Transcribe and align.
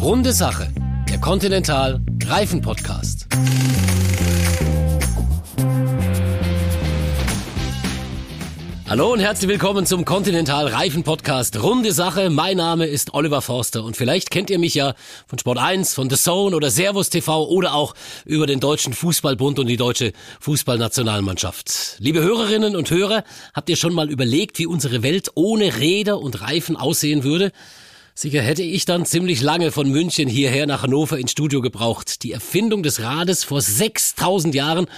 Runde 0.00 0.32
Sache, 0.32 0.72
der 1.10 1.18
Continental 1.18 2.00
Reifen 2.24 2.62
Podcast. 2.62 3.26
Hallo 8.88 9.12
und 9.12 9.18
herzlich 9.18 9.50
willkommen 9.50 9.86
zum 9.86 10.04
Continental 10.04 10.68
Reifen 10.68 11.02
Podcast. 11.02 11.60
Runde 11.60 11.90
Sache. 11.90 12.30
Mein 12.30 12.58
Name 12.58 12.86
ist 12.86 13.12
Oliver 13.12 13.42
Forster 13.42 13.82
und 13.82 13.96
vielleicht 13.96 14.30
kennt 14.30 14.50
ihr 14.50 14.60
mich 14.60 14.76
ja 14.76 14.94
von 15.26 15.40
Sport 15.40 15.58
1, 15.58 15.94
von 15.94 16.08
The 16.08 16.16
Zone 16.16 16.54
oder 16.54 16.70
Servus 16.70 17.10
TV 17.10 17.48
oder 17.48 17.74
auch 17.74 17.96
über 18.24 18.46
den 18.46 18.60
Deutschen 18.60 18.92
Fußballbund 18.92 19.58
und 19.58 19.66
die 19.66 19.76
deutsche 19.76 20.12
Fußballnationalmannschaft. 20.38 21.96
Liebe 21.98 22.22
Hörerinnen 22.22 22.76
und 22.76 22.88
Hörer, 22.92 23.24
habt 23.52 23.68
ihr 23.68 23.76
schon 23.76 23.94
mal 23.94 24.10
überlegt, 24.10 24.60
wie 24.60 24.66
unsere 24.66 25.02
Welt 25.02 25.32
ohne 25.34 25.80
Räder 25.80 26.20
und 26.20 26.40
Reifen 26.40 26.76
aussehen 26.76 27.24
würde? 27.24 27.50
Sicher 28.20 28.42
hätte 28.42 28.64
ich 28.64 28.84
dann 28.84 29.06
ziemlich 29.06 29.42
lange 29.42 29.70
von 29.70 29.88
München 29.88 30.28
hierher 30.28 30.66
nach 30.66 30.82
Hannover 30.82 31.20
ins 31.20 31.30
Studio 31.30 31.60
gebraucht. 31.60 32.24
Die 32.24 32.32
Erfindung 32.32 32.82
des 32.82 33.00
Rades 33.00 33.44
vor 33.44 33.60
6000 33.60 34.56
Jahren 34.56 34.88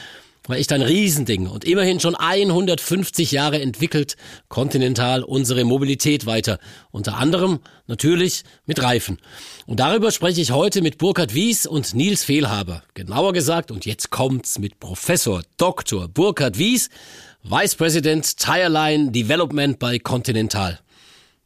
war 0.47 0.57
echt 0.57 0.73
ein 0.73 0.81
Riesending 0.81 1.47
und 1.47 1.67
immerhin 1.67 2.01
schon 2.01 2.15
150 2.15 3.31
Jahre 3.31 3.61
entwickelt 3.61 4.17
Continental 4.49 5.23
unsere 5.23 5.65
Mobilität 5.65 6.25
weiter. 6.25 6.59
Unter 6.93 7.19
anderem 7.19 7.59
natürlich 7.87 8.43
mit 8.65 8.83
Reifen. 8.83 9.19
Und 9.67 9.81
darüber 9.81 10.13
spreche 10.13 10.41
ich 10.41 10.53
heute 10.53 10.81
mit 10.81 10.97
Burkhard 10.97 11.35
Wies 11.35 11.67
und 11.67 11.93
Nils 11.93 12.25
Fehlhaber. 12.25 12.83
Genauer 12.95 13.35
gesagt, 13.35 13.71
und 13.71 13.85
jetzt 13.85 14.09
kommt's 14.09 14.59
mit 14.59 14.81
Professor 14.81 15.43
Dr. 15.59 16.09
Burkhard 16.09 16.57
Wies, 16.57 16.89
Vice 17.43 17.75
President 17.75 18.39
Tireline 18.39 19.11
Development 19.11 19.79
bei 19.79 19.99
Continental. 19.99 20.81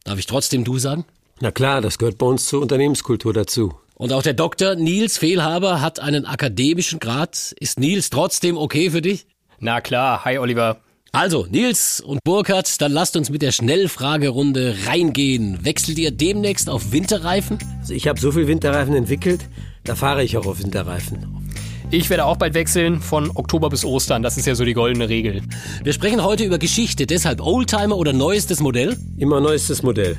Darf 0.05 0.21
ich 0.21 0.27
trotzdem 0.27 0.63
du 0.63 0.79
sagen? 0.79 1.05
Na 1.41 1.51
klar, 1.51 1.81
das 1.81 1.99
gehört 1.99 2.19
bei 2.19 2.27
uns 2.27 2.47
zur 2.47 2.63
Unternehmenskultur 2.63 3.33
dazu. 3.33 3.75
Und 3.97 4.13
auch 4.13 4.23
der 4.23 4.35
Doktor 4.35 4.75
Nils 4.75 5.19
Fehlhaber 5.19 5.81
hat 5.81 6.01
einen 6.01 6.27
akademischen 6.27 7.01
Grad. 7.01 7.55
Ist 7.59 7.79
Nils 7.79 8.11
trotzdem 8.11 8.57
okay 8.57 8.91
für 8.91 9.03
dich? 9.03 9.27
Na 9.61 9.81
klar, 9.81 10.25
hi 10.25 10.39
Oliver. 10.39 10.79
Also, 11.13 11.47
Nils 11.49 12.01
und 12.01 12.19
Burkhard, 12.25 12.81
dann 12.81 12.91
lasst 12.91 13.17
uns 13.17 13.31
mit 13.31 13.41
der 13.41 13.53
Schnellfragerunde 13.53 14.75
reingehen. 14.87 15.65
Wechselt 15.65 15.99
ihr 15.99 16.11
demnächst 16.11 16.69
auf 16.69 16.91
Winterreifen? 16.91 17.59
Also 17.81 17.95
ich 17.95 18.09
habe 18.09 18.19
so 18.19 18.33
viel 18.33 18.49
Winterreifen 18.49 18.97
entwickelt, 18.97 19.43
da 19.85 19.95
fahre 19.95 20.25
ich 20.25 20.37
auch 20.37 20.47
auf 20.47 20.61
Winterreifen. 20.61 21.49
Ich 21.93 22.11
werde 22.11 22.25
auch 22.25 22.37
bald 22.37 22.55
wechseln, 22.55 23.01
von 23.01 23.31
Oktober 23.31 23.69
bis 23.69 23.85
Ostern. 23.85 24.25
Das 24.25 24.37
ist 24.37 24.47
ja 24.47 24.57
so 24.57 24.65
die 24.65 24.75
goldene 24.75 25.09
Regel. 25.09 25.43
Wir 25.85 25.93
sprechen 25.93 26.25
heute 26.25 26.43
über 26.43 26.59
Geschichte, 26.59 27.07
deshalb 27.07 27.41
Oldtimer 27.41 27.97
oder 27.97 28.13
neuestes 28.13 28.59
Modell? 28.59 28.97
Immer 29.17 29.41
neuestes 29.41 29.85
Modell. 29.85 30.17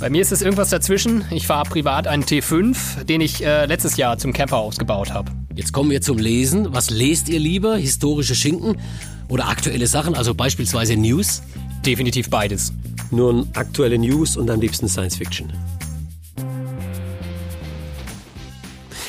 Bei 0.00 0.10
mir 0.10 0.22
ist 0.22 0.30
es 0.30 0.42
irgendwas 0.42 0.70
dazwischen. 0.70 1.24
Ich 1.32 1.48
fahre 1.48 1.68
privat 1.68 2.06
einen 2.06 2.22
T5, 2.22 3.02
den 3.02 3.20
ich 3.20 3.44
äh, 3.44 3.66
letztes 3.66 3.96
Jahr 3.96 4.16
zum 4.16 4.32
Camper 4.32 4.58
ausgebaut 4.58 5.12
habe. 5.12 5.32
Jetzt 5.56 5.72
kommen 5.72 5.90
wir 5.90 6.00
zum 6.00 6.18
Lesen. 6.18 6.72
Was 6.72 6.90
lest 6.90 7.28
ihr 7.28 7.40
lieber? 7.40 7.76
Historische 7.76 8.36
Schinken 8.36 8.80
oder 9.28 9.48
aktuelle 9.48 9.88
Sachen, 9.88 10.14
also 10.14 10.34
beispielsweise 10.34 10.96
News? 10.96 11.42
Definitiv 11.84 12.30
beides. 12.30 12.72
Nur 13.10 13.48
aktuelle 13.54 13.98
News 13.98 14.36
und 14.36 14.48
am 14.50 14.60
liebsten 14.60 14.88
Science 14.88 15.16
Fiction. 15.16 15.52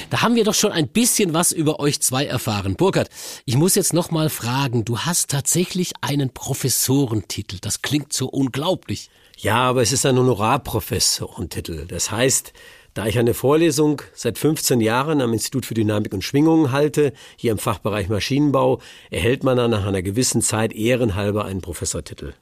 Da 0.10 0.24
haben 0.24 0.34
wir 0.34 0.44
doch 0.44 0.56
schon 0.56 0.72
ein 0.72 0.88
bisschen 0.88 1.36
was 1.36 1.52
über 1.52 1.80
euch 1.80 2.02
zwei 2.02 2.26
erfahren. 2.26 2.76
Burkhard, 2.76 3.10
ich 3.46 3.58
muss 3.58 3.76
jetzt 3.76 3.94
noch 3.94 4.10
mal 4.10 4.32
fragen, 4.32 4.86
du 4.86 4.98
hast 4.98 5.30
tatsächlich 5.30 5.92
einen 6.02 6.32
Professorentitel. 6.32 7.60
Das 7.62 7.84
klingt 7.84 8.12
so 8.12 8.28
unglaublich. 8.28 9.12
Ja, 9.42 9.56
aber 9.56 9.82
es 9.82 9.94
ist 9.94 10.06
ein 10.06 10.18
Honorarprofessorentitel. 10.20 11.86
Das 11.88 12.12
heißt, 12.12 12.52
da 12.94 13.06
ich 13.06 13.18
eine 13.18 13.34
Vorlesung 13.34 14.02
seit 14.14 14.38
15 14.38 14.82
Jahren 14.82 15.22
am 15.22 15.32
Institut 15.32 15.66
für 15.66 15.74
Dynamik 15.74 16.14
und 16.14 16.26
Schwingungen 16.26 16.74
halte, 16.74 17.14
hier 17.38 17.54
im 17.54 17.58
Fachbereich 17.58 18.10
Maschinenbau, 18.10 18.82
erhält 19.10 19.46
man 19.46 19.56
dann 19.56 19.72
nach 19.72 19.86
einer 19.86 20.02
gewissen 20.02 20.42
Zeit 20.42 20.74
ehrenhalber 20.74 21.46
einen 21.46 21.62
Professortitel. 21.62 22.34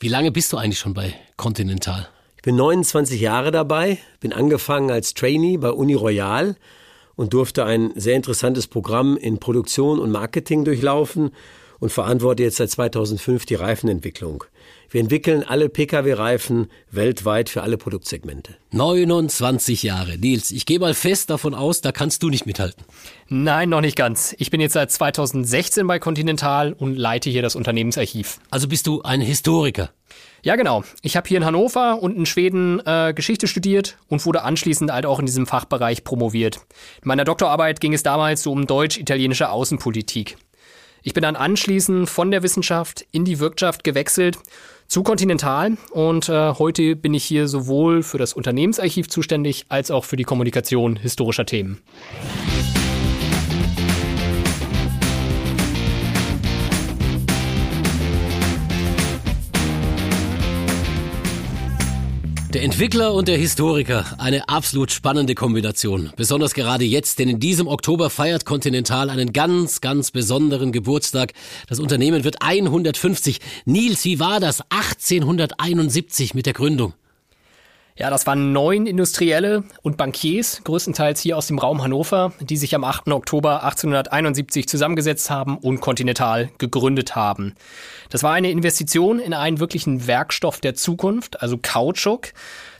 Wie 0.00 0.08
lange 0.08 0.32
bist 0.32 0.52
du 0.52 0.56
eigentlich 0.56 0.80
schon 0.80 0.94
bei 0.94 1.14
Continental? 1.36 2.08
Ich 2.36 2.42
bin 2.42 2.56
29 2.56 3.20
Jahre 3.20 3.52
dabei, 3.52 3.98
bin 4.18 4.32
angefangen 4.32 4.90
als 4.90 5.14
Trainee 5.14 5.58
bei 5.58 5.70
Uni 5.70 5.94
Royal 5.94 6.56
und 7.14 7.34
durfte 7.34 7.64
ein 7.64 7.92
sehr 7.94 8.16
interessantes 8.16 8.66
Programm 8.66 9.16
in 9.16 9.38
Produktion 9.38 10.00
und 10.00 10.10
Marketing 10.10 10.64
durchlaufen 10.64 11.30
und 11.78 11.92
verantworte 11.92 12.42
jetzt 12.42 12.56
seit 12.56 12.70
2005 12.70 13.46
die 13.46 13.54
Reifenentwicklung. 13.54 14.42
Wir 14.92 15.00
entwickeln 15.00 15.42
alle 15.42 15.70
Pkw-Reifen 15.70 16.70
weltweit 16.90 17.48
für 17.48 17.62
alle 17.62 17.78
Produktsegmente. 17.78 18.56
29 18.72 19.82
Jahre. 19.84 20.18
Nils, 20.18 20.50
ich 20.50 20.66
gehe 20.66 20.78
mal 20.78 20.92
fest 20.92 21.30
davon 21.30 21.54
aus, 21.54 21.80
da 21.80 21.92
kannst 21.92 22.22
du 22.22 22.28
nicht 22.28 22.44
mithalten. 22.44 22.84
Nein, 23.26 23.70
noch 23.70 23.80
nicht 23.80 23.96
ganz. 23.96 24.34
Ich 24.36 24.50
bin 24.50 24.60
jetzt 24.60 24.74
seit 24.74 24.90
2016 24.90 25.86
bei 25.86 25.98
Continental 25.98 26.74
und 26.74 26.94
leite 26.94 27.30
hier 27.30 27.40
das 27.40 27.56
Unternehmensarchiv. 27.56 28.38
Also 28.50 28.68
bist 28.68 28.86
du 28.86 29.00
ein 29.00 29.22
Historiker. 29.22 29.92
Ja, 30.42 30.56
genau. 30.56 30.84
Ich 31.00 31.16
habe 31.16 31.26
hier 31.26 31.38
in 31.38 31.46
Hannover 31.46 32.02
und 32.02 32.14
in 32.14 32.26
Schweden 32.26 32.82
äh, 32.84 33.14
Geschichte 33.16 33.48
studiert 33.48 33.96
und 34.08 34.26
wurde 34.26 34.42
anschließend 34.42 34.92
halt 34.92 35.06
auch 35.06 35.20
in 35.20 35.24
diesem 35.24 35.46
Fachbereich 35.46 36.04
promoviert. 36.04 36.56
In 37.00 37.08
meiner 37.08 37.24
Doktorarbeit 37.24 37.80
ging 37.80 37.94
es 37.94 38.02
damals 38.02 38.42
so 38.42 38.52
um 38.52 38.66
deutsch-italienische 38.66 39.48
Außenpolitik. 39.48 40.36
Ich 41.02 41.14
bin 41.14 41.22
dann 41.22 41.34
anschließend 41.34 42.10
von 42.10 42.30
der 42.30 42.42
Wissenschaft 42.42 43.06
in 43.10 43.24
die 43.24 43.40
Wirtschaft 43.40 43.84
gewechselt 43.84 44.38
zu 44.92 45.02
Continental 45.02 45.78
und 45.92 46.28
äh, 46.28 46.52
heute 46.52 46.96
bin 46.96 47.14
ich 47.14 47.24
hier 47.24 47.48
sowohl 47.48 48.02
für 48.02 48.18
das 48.18 48.34
Unternehmensarchiv 48.34 49.08
zuständig 49.08 49.64
als 49.70 49.90
auch 49.90 50.04
für 50.04 50.16
die 50.16 50.24
Kommunikation 50.24 50.96
historischer 50.96 51.46
Themen. 51.46 51.80
Der 62.52 62.64
Entwickler 62.64 63.14
und 63.14 63.28
der 63.28 63.38
Historiker, 63.38 64.04
eine 64.18 64.46
absolut 64.46 64.92
spannende 64.92 65.34
Kombination. 65.34 66.12
Besonders 66.16 66.52
gerade 66.52 66.84
jetzt, 66.84 67.18
denn 67.18 67.30
in 67.30 67.40
diesem 67.40 67.66
Oktober 67.66 68.10
feiert 68.10 68.44
Continental 68.44 69.08
einen 69.08 69.32
ganz, 69.32 69.80
ganz 69.80 70.10
besonderen 70.10 70.70
Geburtstag. 70.70 71.32
Das 71.66 71.80
Unternehmen 71.80 72.24
wird 72.24 72.42
150. 72.42 73.38
Nils, 73.64 74.04
wie 74.04 74.20
war 74.20 74.38
das 74.38 74.60
1871 74.68 76.34
mit 76.34 76.44
der 76.44 76.52
Gründung? 76.52 76.92
Ja, 77.94 78.08
das 78.08 78.26
waren 78.26 78.54
neun 78.54 78.86
Industrielle 78.86 79.64
und 79.82 79.98
Bankiers, 79.98 80.62
größtenteils 80.64 81.20
hier 81.20 81.36
aus 81.36 81.48
dem 81.48 81.58
Raum 81.58 81.82
Hannover, 81.82 82.32
die 82.40 82.56
sich 82.56 82.74
am 82.74 82.84
8. 82.84 83.08
Oktober 83.08 83.64
1871 83.64 84.66
zusammengesetzt 84.66 85.28
haben 85.28 85.58
und 85.58 85.82
Continental 85.82 86.48
gegründet 86.56 87.16
haben. 87.16 87.54
Das 88.08 88.22
war 88.22 88.32
eine 88.32 88.50
Investition 88.50 89.18
in 89.18 89.34
einen 89.34 89.60
wirklichen 89.60 90.06
Werkstoff 90.06 90.60
der 90.60 90.74
Zukunft, 90.74 91.42
also 91.42 91.58
Kautschuk. 91.60 92.32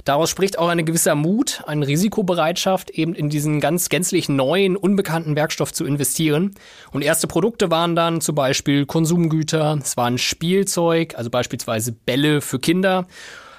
Daraus 0.07 0.31
spricht 0.31 0.59
auch 0.59 0.69
eine 0.69 0.83
gewisser 0.83 1.15
Mut, 1.15 1.63
eine 1.67 1.87
Risikobereitschaft, 1.87 2.89
eben 2.89 3.15
in 3.15 3.29
diesen 3.29 3.61
ganz 3.61 3.91
gänzlich 3.91 4.31
neuen, 4.31 4.77
unbekannten 4.77 5.37
Werkstoff 5.37 5.75
zu 5.75 5.85
investieren. 5.85 6.55
Und 6.91 7.03
erste 7.03 7.27
Produkte 7.27 7.71
waren 7.71 7.95
dann 7.95 8.23
zum 8.23 8.35
Beispiel 8.35 8.87
Konsumgüter, 8.87 9.79
es 9.81 9.99
waren 9.99 10.17
Spielzeug, 10.17 11.17
also 11.19 11.29
beispielsweise 11.29 11.93
Bälle 11.93 12.41
für 12.41 12.59
Kinder 12.59 13.07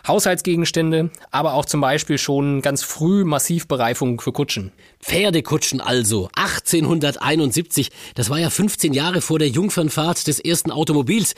Haushaltsgegenstände, 0.08 1.12
aber 1.32 1.54
auch 1.54 1.66
zum 1.66 1.80
Beispiel 1.80 2.18
schon 2.18 2.62
ganz 2.62 2.84
früh 2.84 3.24
Massivbereifung 3.24 4.20
für 4.20 4.34
Kutschen. 4.34 4.74
Pferdekutschen 5.00 5.80
also, 5.80 6.30
1871, 6.36 7.90
das 8.16 8.30
war 8.30 8.40
ja 8.40 8.50
15 8.50 8.94
Jahre 8.94 9.22
vor 9.22 9.40
der 9.40 9.50
Jungfernfahrt 9.50 10.28
des 10.28 10.40
ersten 10.40 10.72
Automobils. 10.72 11.36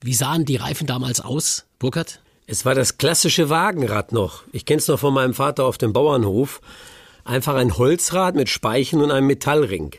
Wie 0.00 0.14
sahen 0.14 0.44
die 0.44 0.56
Reifen 0.56 0.86
damals 0.86 1.20
aus, 1.20 1.64
Burkhard? 1.78 2.20
Es 2.46 2.64
war 2.64 2.74
das 2.74 2.98
klassische 2.98 3.48
Wagenrad 3.48 4.12
noch. 4.12 4.44
Ich 4.52 4.66
kenn's 4.66 4.86
noch 4.86 4.98
von 5.00 5.14
meinem 5.14 5.34
Vater 5.34 5.64
auf 5.64 5.78
dem 5.78 5.92
Bauernhof. 5.92 6.60
Einfach 7.24 7.54
ein 7.54 7.78
Holzrad 7.78 8.34
mit 8.34 8.50
Speichen 8.50 9.00
und 9.00 9.10
einem 9.10 9.26
Metallring. 9.26 9.96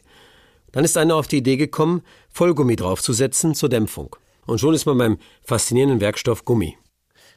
Dann 0.71 0.85
ist 0.85 0.95
einer 0.95 1.15
auf 1.15 1.27
die 1.27 1.37
Idee 1.37 1.57
gekommen, 1.57 2.03
Vollgummi 2.31 2.75
draufzusetzen 2.75 3.55
zur 3.55 3.69
Dämpfung. 3.69 4.15
Und 4.45 4.59
schon 4.59 4.75
ist 4.75 4.85
man 4.85 4.97
beim 4.97 5.17
faszinierenden 5.43 6.01
Werkstoff 6.01 6.45
Gummi. 6.45 6.77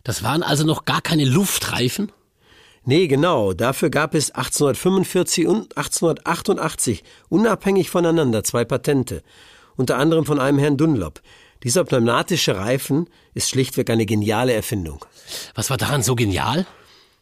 Das 0.08 0.22
waren 0.22 0.42
also 0.42 0.64
noch 0.64 0.86
gar 0.86 1.02
keine 1.02 1.26
Luftreifen? 1.26 2.10
Nee, 2.86 3.08
genau. 3.08 3.52
Dafür 3.52 3.90
gab 3.90 4.14
es 4.14 4.30
1845 4.30 5.46
und 5.46 5.76
1888 5.76 7.04
unabhängig 7.28 7.90
voneinander 7.90 8.42
zwei 8.42 8.64
Patente. 8.64 9.22
Unter 9.76 9.98
anderem 9.98 10.24
von 10.24 10.40
einem 10.40 10.58
Herrn 10.58 10.78
Dunlop. 10.78 11.20
Dieser 11.62 11.84
pneumatische 11.84 12.56
Reifen 12.56 13.10
ist 13.34 13.50
schlichtweg 13.50 13.90
eine 13.90 14.06
geniale 14.06 14.54
Erfindung. 14.54 15.04
Was 15.54 15.68
war 15.68 15.76
daran 15.76 16.02
so 16.02 16.16
genial? 16.16 16.66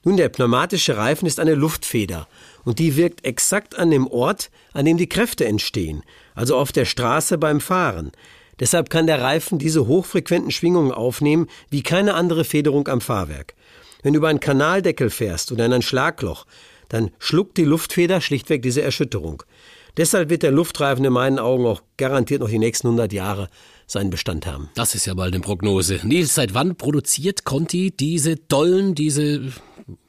Nun, 0.05 0.17
der 0.17 0.29
pneumatische 0.29 0.97
Reifen 0.97 1.27
ist 1.27 1.41
eine 1.41 1.57
Luftfeder 1.57 2.29
und 2.65 2.79
die 2.79 2.95
wirkt 2.95 3.25
exakt 3.25 3.77
an 3.77 3.91
dem 3.91 4.07
Ort, 4.07 4.49
an 4.75 4.85
dem 4.85 4.97
die 4.97 5.09
Kräfte 5.09 5.45
entstehen, 5.45 6.05
also 6.37 6.57
auf 6.57 6.71
der 6.71 6.85
Straße 6.85 7.37
beim 7.37 7.61
Fahren. 7.61 8.13
Deshalb 8.61 8.91
kann 8.91 9.07
der 9.07 9.21
Reifen 9.21 9.59
diese 9.59 9.87
hochfrequenten 9.87 10.51
Schwingungen 10.51 10.93
aufnehmen 10.93 11.49
wie 11.71 11.83
keine 11.83 12.15
andere 12.15 12.45
Federung 12.45 12.89
am 12.89 13.01
Fahrwerk. 13.01 13.55
Wenn 14.03 14.13
du 14.13 14.19
über 14.19 14.29
einen 14.29 14.41
Kanaldeckel 14.41 15.11
fährst 15.11 15.53
oder 15.53 15.67
in 15.67 15.73
ein 15.73 15.83
Schlagloch, 15.83 16.47
dann 16.89 17.11
schluckt 17.19 17.57
die 17.57 17.65
Luftfeder 17.65 18.21
schlichtweg 18.21 18.63
diese 18.63 18.83
Erschütterung. 18.83 19.43
Deshalb 19.97 20.29
wird 20.29 20.43
der 20.43 20.53
Luftreifen 20.53 21.05
in 21.05 21.13
meinen 21.13 21.39
Augen 21.39 21.67
auch 21.67 21.83
garantiert 21.97 22.41
noch 22.41 22.51
die 22.51 22.59
nächsten 22.59 22.89
100 22.89 23.13
Jahre 23.13 23.49
seinen 23.87 24.11
Bestand 24.11 24.47
haben. 24.47 24.69
Das 24.75 24.95
ist 24.95 25.07
ja 25.07 25.15
bald 25.15 25.35
eine 25.35 25.43
Prognose. 25.43 26.01
Nils, 26.03 26.35
seit 26.35 26.55
wann 26.55 26.77
produziert 26.77 27.45
Conti 27.45 27.93
diese 27.93 28.37
dollen, 28.37 28.95
diese 28.95 29.53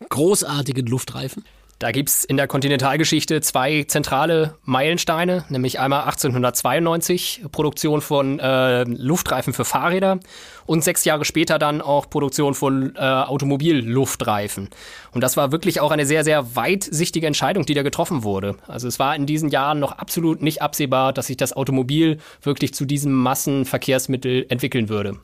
großartigen 0.10 0.86
Luftreifen? 0.88 1.44
Da 1.80 1.92
gibt's 1.92 2.24
in 2.24 2.38
der 2.38 2.48
Kontinentalgeschichte 2.48 3.40
zwei 3.42 3.84
zentrale 3.84 4.56
Meilensteine, 4.64 5.46
nämlich 5.50 5.80
einmal 5.80 6.06
1892 6.06 7.44
Produktion 7.52 8.02
von 8.02 8.40
äh, 8.40 8.84
Luftreifen 8.84 9.54
für 9.54 9.64
Fahrräder 9.64 10.20
und 10.66 10.84
sechs 10.84 11.06
Jahre 11.06 11.24
später 11.24 11.60
dann 11.60 11.82
auch 11.82 12.10
Produktion 12.10 12.56
von 12.56 12.96
äh, 12.96 13.00
Automobilluftreifen. 13.00 14.70
Und 15.12 15.22
das 15.22 15.38
war 15.38 15.52
wirklich 15.52 15.80
auch 15.80 15.92
eine 15.92 16.08
sehr, 16.08 16.24
sehr 16.24 16.56
weitsichtige 16.56 17.28
Entscheidung, 17.28 17.64
die 17.68 17.76
da 17.76 17.84
getroffen 17.84 18.24
wurde. 18.24 18.56
Also 18.66 18.88
es 18.88 18.98
war 18.98 19.16
in 19.16 19.28
diesen 19.28 19.50
Jahren 19.50 19.80
noch 19.80 19.92
absolut 19.92 20.42
nicht 20.42 20.64
absehbar, 20.64 21.14
dass 21.14 21.28
sich 21.28 21.38
das 21.38 21.54
Automobil 21.54 22.18
wirklich 22.42 22.74
zu 22.74 22.86
diesem 22.86 23.14
Massenverkehrsmittel 23.14 24.48
entwickeln 24.50 24.90
würde. 24.90 25.20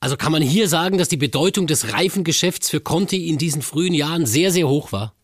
Also 0.00 0.16
kann 0.16 0.32
man 0.32 0.40
hier 0.40 0.68
sagen, 0.68 0.96
dass 0.96 1.08
die 1.08 1.16
Bedeutung 1.18 1.66
des 1.66 1.92
Reifengeschäfts 1.92 2.70
für 2.70 2.80
Conti 2.80 3.28
in 3.28 3.36
diesen 3.36 3.60
frühen 3.60 3.92
Jahren 3.92 4.24
sehr, 4.24 4.50
sehr 4.50 4.68
hoch 4.68 4.92
war? 4.92 5.15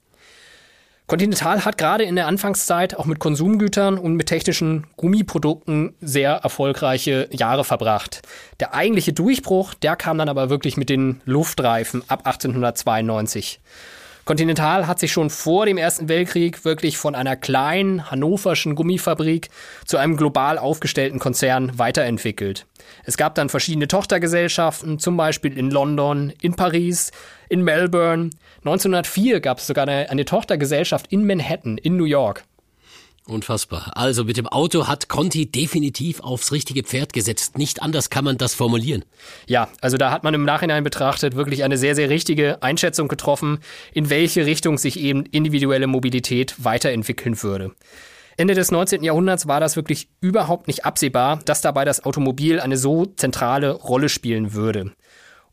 Continental 1.12 1.66
hat 1.66 1.76
gerade 1.76 2.04
in 2.04 2.16
der 2.16 2.26
Anfangszeit 2.26 2.96
auch 2.98 3.04
mit 3.04 3.18
Konsumgütern 3.18 3.98
und 3.98 4.14
mit 4.16 4.28
technischen 4.28 4.86
Gummiprodukten 4.96 5.92
sehr 6.00 6.36
erfolgreiche 6.36 7.28
Jahre 7.30 7.64
verbracht. 7.64 8.22
Der 8.60 8.72
eigentliche 8.72 9.12
Durchbruch, 9.12 9.74
der 9.74 9.94
kam 9.96 10.16
dann 10.16 10.30
aber 10.30 10.48
wirklich 10.48 10.78
mit 10.78 10.88
den 10.88 11.20
Luftreifen 11.26 12.02
ab 12.08 12.20
1892. 12.24 13.60
Continental 14.24 14.86
hat 14.86 15.00
sich 15.00 15.10
schon 15.10 15.30
vor 15.30 15.66
dem 15.66 15.76
Ersten 15.76 16.08
Weltkrieg 16.08 16.64
wirklich 16.64 16.96
von 16.96 17.16
einer 17.16 17.34
kleinen 17.34 18.08
hannoverschen 18.08 18.76
Gummifabrik 18.76 19.50
zu 19.84 19.96
einem 19.96 20.16
global 20.16 20.58
aufgestellten 20.58 21.18
Konzern 21.18 21.76
weiterentwickelt. 21.76 22.66
Es 23.02 23.16
gab 23.16 23.34
dann 23.34 23.48
verschiedene 23.48 23.88
Tochtergesellschaften, 23.88 25.00
zum 25.00 25.16
Beispiel 25.16 25.58
in 25.58 25.72
London, 25.72 26.32
in 26.40 26.54
Paris, 26.54 27.10
in 27.48 27.62
Melbourne. 27.62 28.30
1904 28.58 29.40
gab 29.40 29.58
es 29.58 29.66
sogar 29.66 29.88
eine, 29.88 30.08
eine 30.08 30.24
Tochtergesellschaft 30.24 31.08
in 31.08 31.26
Manhattan, 31.26 31.76
in 31.76 31.96
New 31.96 32.04
York. 32.04 32.44
Unfassbar. 33.26 33.92
Also 33.94 34.24
mit 34.24 34.36
dem 34.36 34.48
Auto 34.48 34.88
hat 34.88 35.08
Conti 35.08 35.46
definitiv 35.50 36.20
aufs 36.20 36.50
richtige 36.50 36.82
Pferd 36.82 37.12
gesetzt. 37.12 37.56
Nicht 37.56 37.80
anders 37.80 38.10
kann 38.10 38.24
man 38.24 38.36
das 38.36 38.54
formulieren. 38.54 39.04
Ja, 39.46 39.68
also 39.80 39.96
da 39.96 40.10
hat 40.10 40.24
man 40.24 40.34
im 40.34 40.44
Nachhinein 40.44 40.82
betrachtet 40.82 41.36
wirklich 41.36 41.62
eine 41.62 41.78
sehr, 41.78 41.94
sehr 41.94 42.10
richtige 42.10 42.60
Einschätzung 42.64 43.06
getroffen, 43.06 43.60
in 43.92 44.10
welche 44.10 44.44
Richtung 44.44 44.76
sich 44.76 44.98
eben 44.98 45.24
individuelle 45.26 45.86
Mobilität 45.86 46.56
weiterentwickeln 46.64 47.40
würde. 47.44 47.72
Ende 48.36 48.54
des 48.54 48.72
19. 48.72 49.04
Jahrhunderts 49.04 49.46
war 49.46 49.60
das 49.60 49.76
wirklich 49.76 50.08
überhaupt 50.20 50.66
nicht 50.66 50.84
absehbar, 50.84 51.38
dass 51.44 51.60
dabei 51.60 51.84
das 51.84 52.04
Automobil 52.04 52.58
eine 52.58 52.76
so 52.76 53.06
zentrale 53.06 53.70
Rolle 53.70 54.08
spielen 54.08 54.52
würde. 54.52 54.92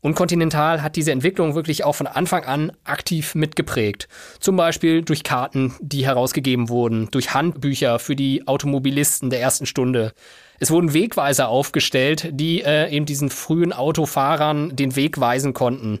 Und 0.02 0.14
Continental 0.14 0.82
hat 0.82 0.96
diese 0.96 1.12
Entwicklung 1.12 1.54
wirklich 1.54 1.84
auch 1.84 1.94
von 1.94 2.06
Anfang 2.06 2.44
an 2.44 2.72
aktiv 2.84 3.34
mitgeprägt. 3.34 4.08
Zum 4.38 4.56
Beispiel 4.56 5.02
durch 5.02 5.24
Karten, 5.24 5.74
die 5.80 6.06
herausgegeben 6.06 6.68
wurden, 6.70 7.08
durch 7.10 7.34
Handbücher 7.34 7.98
für 7.98 8.16
die 8.16 8.46
Automobilisten 8.48 9.28
der 9.28 9.40
ersten 9.40 9.66
Stunde. 9.66 10.12
Es 10.58 10.70
wurden 10.70 10.94
Wegweiser 10.94 11.48
aufgestellt, 11.48 12.30
die 12.32 12.62
äh, 12.62 12.90
eben 12.90 13.06
diesen 13.06 13.30
frühen 13.30 13.72
Autofahrern 13.72 14.74
den 14.74 14.96
Weg 14.96 15.20
weisen 15.20 15.52
konnten. 15.52 16.00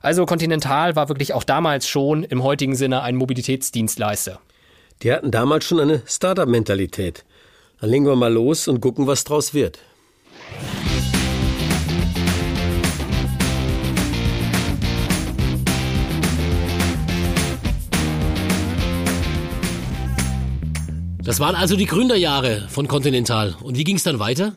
Also 0.00 0.26
Continental 0.26 0.96
war 0.96 1.08
wirklich 1.08 1.32
auch 1.32 1.44
damals 1.44 1.88
schon 1.88 2.24
im 2.24 2.42
heutigen 2.42 2.76
Sinne 2.76 3.02
ein 3.02 3.16
Mobilitätsdienstleister. 3.16 4.40
Die 5.02 5.12
hatten 5.12 5.30
damals 5.30 5.64
schon 5.64 5.80
eine 5.80 6.02
Startup-Mentalität. 6.06 7.24
Dann 7.80 7.90
legen 7.90 8.06
wir 8.06 8.16
mal 8.16 8.32
los 8.32 8.68
und 8.68 8.80
gucken, 8.80 9.06
was 9.06 9.24
draus 9.24 9.54
wird. 9.54 9.78
Das 21.24 21.40
waren 21.40 21.54
also 21.54 21.74
die 21.74 21.86
Gründerjahre 21.86 22.66
von 22.68 22.86
Continental. 22.86 23.54
Und 23.62 23.78
wie 23.78 23.84
ging 23.84 23.96
es 23.96 24.02
dann 24.02 24.18
weiter? 24.18 24.56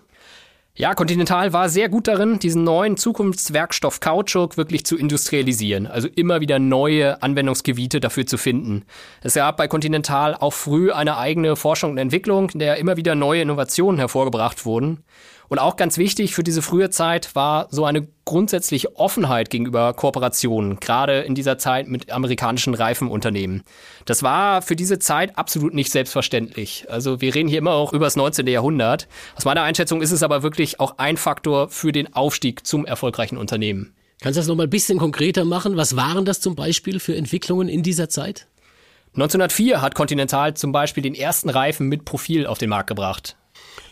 Ja, 0.76 0.96
Continental 0.96 1.54
war 1.54 1.70
sehr 1.70 1.88
gut 1.88 2.10
darin, 2.10 2.40
diesen 2.40 2.66
neuen 2.66 2.98
Zukunftswerkstoff 2.98 4.02
Kautschuk 4.02 4.58
wirklich 4.58 4.86
zu 4.86 4.98
industrialisieren, 4.98 5.88
also 5.88 6.10
immer 6.14 6.42
wieder 6.42 6.60
neue 6.60 7.24
Anwendungsgebiete 7.24 8.00
dafür 8.02 8.28
zu 8.28 8.38
finden. 8.38 8.84
Es 9.24 9.36
gab 9.36 9.56
bei 9.56 9.70
Continental 9.70 10.36
auch 10.36 10.54
früh 10.54 10.92
eine 10.92 11.18
eigene 11.18 11.56
Forschung 11.56 11.92
und 11.92 11.98
Entwicklung, 11.98 12.50
in 12.50 12.60
der 12.60 12.78
immer 12.78 12.98
wieder 12.98 13.16
neue 13.16 13.42
Innovationen 13.42 13.98
hervorgebracht 13.98 14.66
wurden. 14.66 15.06
Und 15.50 15.60
auch 15.60 15.78
ganz 15.78 15.98
wichtig 15.98 16.36
für 16.36 16.44
diese 16.44 16.62
frühe 16.62 16.90
Zeit 16.90 17.36
war 17.36 17.68
so 17.72 17.86
eine 17.86 18.08
grundsätzliche 18.26 18.96
Offenheit 18.98 19.50
gegenüber 19.50 19.94
Kooperationen, 19.94 20.80
gerade 20.80 21.22
in 21.22 21.36
dieser 21.36 21.58
Zeit 21.58 21.88
mit 21.88 22.12
amerikanischen 22.12 22.74
Reifenunternehmen. 22.74 23.64
Das 24.06 24.24
war 24.24 24.62
für 24.62 24.76
diese 24.76 25.00
Zeit 25.00 25.38
absolut 25.38 25.74
nicht 25.74 25.92
selbstverständlich. 25.92 26.86
Also 26.90 27.22
wir 27.22 27.34
reden 27.34 27.48
hier 27.48 27.60
immer 27.60 27.72
auch 27.72 27.94
über 27.94 28.06
das 28.06 28.18
19. 28.18 28.46
Jahrhundert. 28.48 29.08
Aus 29.36 29.46
meiner 29.46 29.64
Einschätzung 29.64 30.02
ist 30.02 30.12
es 30.12 30.24
aber 30.24 30.44
wirklich 30.44 30.80
auch 30.80 30.98
ein 30.98 31.16
Faktor 31.16 31.70
für 31.70 31.92
den 31.92 32.14
Aufstieg 32.14 32.68
zum 32.68 32.86
erfolgreichen 32.86 33.38
Unternehmen. 33.38 33.94
Kannst 34.20 34.36
du 34.36 34.42
das 34.42 34.48
nochmal 34.48 34.66
ein 34.66 34.72
bisschen 34.72 34.98
konkreter 34.98 35.46
machen? 35.46 35.78
Was 35.78 35.96
waren 35.96 36.26
das 36.26 36.42
zum 36.42 36.56
Beispiel 36.56 37.00
für 37.00 37.16
Entwicklungen 37.16 37.70
in 37.70 37.84
dieser 37.84 38.10
Zeit? 38.10 38.48
1904 39.14 39.82
hat 39.82 39.96
Continental 39.96 40.56
zum 40.56 40.72
Beispiel 40.72 41.04
den 41.04 41.16
ersten 41.16 41.50
Reifen 41.50 41.88
mit 41.88 42.04
Profil 42.04 42.46
auf 42.46 42.58
den 42.58 42.70
Markt 42.70 42.88
gebracht. 42.88 43.38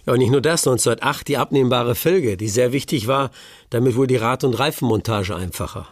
Ja, 0.06 0.14
und 0.14 0.20
nicht 0.20 0.32
nur 0.32 0.42
das, 0.42 0.68
1908 0.68 1.28
die 1.28 1.38
abnehmbare 1.38 1.96
Felge, 1.96 2.38
die 2.38 2.50
sehr 2.50 2.72
wichtig 2.72 3.08
war. 3.08 3.32
Damit 3.70 3.96
wurde 3.96 4.08
die 4.08 4.18
Rad- 4.18 4.44
und 4.44 4.54
Reifenmontage 4.54 5.36
einfacher. 5.36 5.88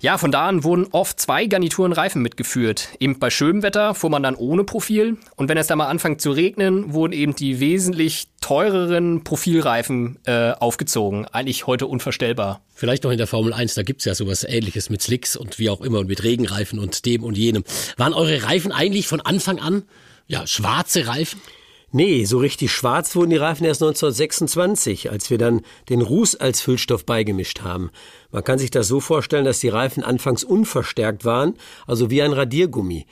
Ja, 0.00 0.16
von 0.16 0.30
da 0.30 0.46
an 0.46 0.62
wurden 0.62 0.86
oft 0.92 1.18
zwei 1.18 1.46
Garnituren 1.46 1.92
Reifen 1.92 2.22
mitgeführt. 2.22 2.90
Eben 3.00 3.18
bei 3.18 3.30
schönem 3.30 3.64
Wetter 3.64 3.96
fuhr 3.96 4.10
man 4.10 4.22
dann 4.22 4.36
ohne 4.36 4.62
Profil. 4.62 5.16
Und 5.34 5.48
wenn 5.48 5.58
es 5.58 5.66
dann 5.66 5.78
mal 5.78 5.88
anfängt 5.88 6.20
zu 6.20 6.30
regnen, 6.30 6.94
wurden 6.94 7.12
eben 7.12 7.34
die 7.34 7.58
wesentlich 7.58 8.28
teureren 8.40 9.24
Profilreifen 9.24 10.20
äh, 10.24 10.52
aufgezogen. 10.52 11.26
Eigentlich 11.26 11.66
heute 11.66 11.88
unvorstellbar. 11.88 12.60
Vielleicht 12.74 13.02
noch 13.02 13.10
in 13.10 13.18
der 13.18 13.26
Formel 13.26 13.52
1, 13.52 13.74
da 13.74 13.82
gibt's 13.82 14.04
ja 14.04 14.14
sowas 14.14 14.44
ähnliches 14.44 14.88
mit 14.88 15.02
Slicks 15.02 15.34
und 15.34 15.58
wie 15.58 15.68
auch 15.68 15.80
immer 15.80 15.98
und 15.98 16.06
mit 16.06 16.22
Regenreifen 16.22 16.78
und 16.78 17.04
dem 17.04 17.24
und 17.24 17.36
jenem. 17.36 17.64
Waren 17.96 18.14
eure 18.14 18.44
Reifen 18.44 18.70
eigentlich 18.70 19.08
von 19.08 19.20
Anfang 19.20 19.58
an 19.58 19.82
ja, 20.28 20.46
schwarze 20.46 21.08
Reifen? 21.08 21.40
Nee, 21.90 22.26
so 22.26 22.36
richtig 22.36 22.70
schwarz 22.70 23.16
wurden 23.16 23.30
die 23.30 23.36
Reifen 23.36 23.64
erst 23.64 23.82
1926, 23.82 25.10
als 25.10 25.30
wir 25.30 25.38
dann 25.38 25.62
den 25.88 26.02
Ruß 26.02 26.36
als 26.36 26.60
Füllstoff 26.60 27.06
beigemischt 27.06 27.62
haben. 27.62 27.90
Man 28.30 28.44
kann 28.44 28.58
sich 28.58 28.70
das 28.70 28.88
so 28.88 29.00
vorstellen, 29.00 29.46
dass 29.46 29.60
die 29.60 29.70
Reifen 29.70 30.02
anfangs 30.02 30.44
unverstärkt 30.44 31.24
waren, 31.24 31.54
also 31.86 32.10
wie 32.10 32.20
ein 32.20 32.34
Radiergummi. 32.34 33.06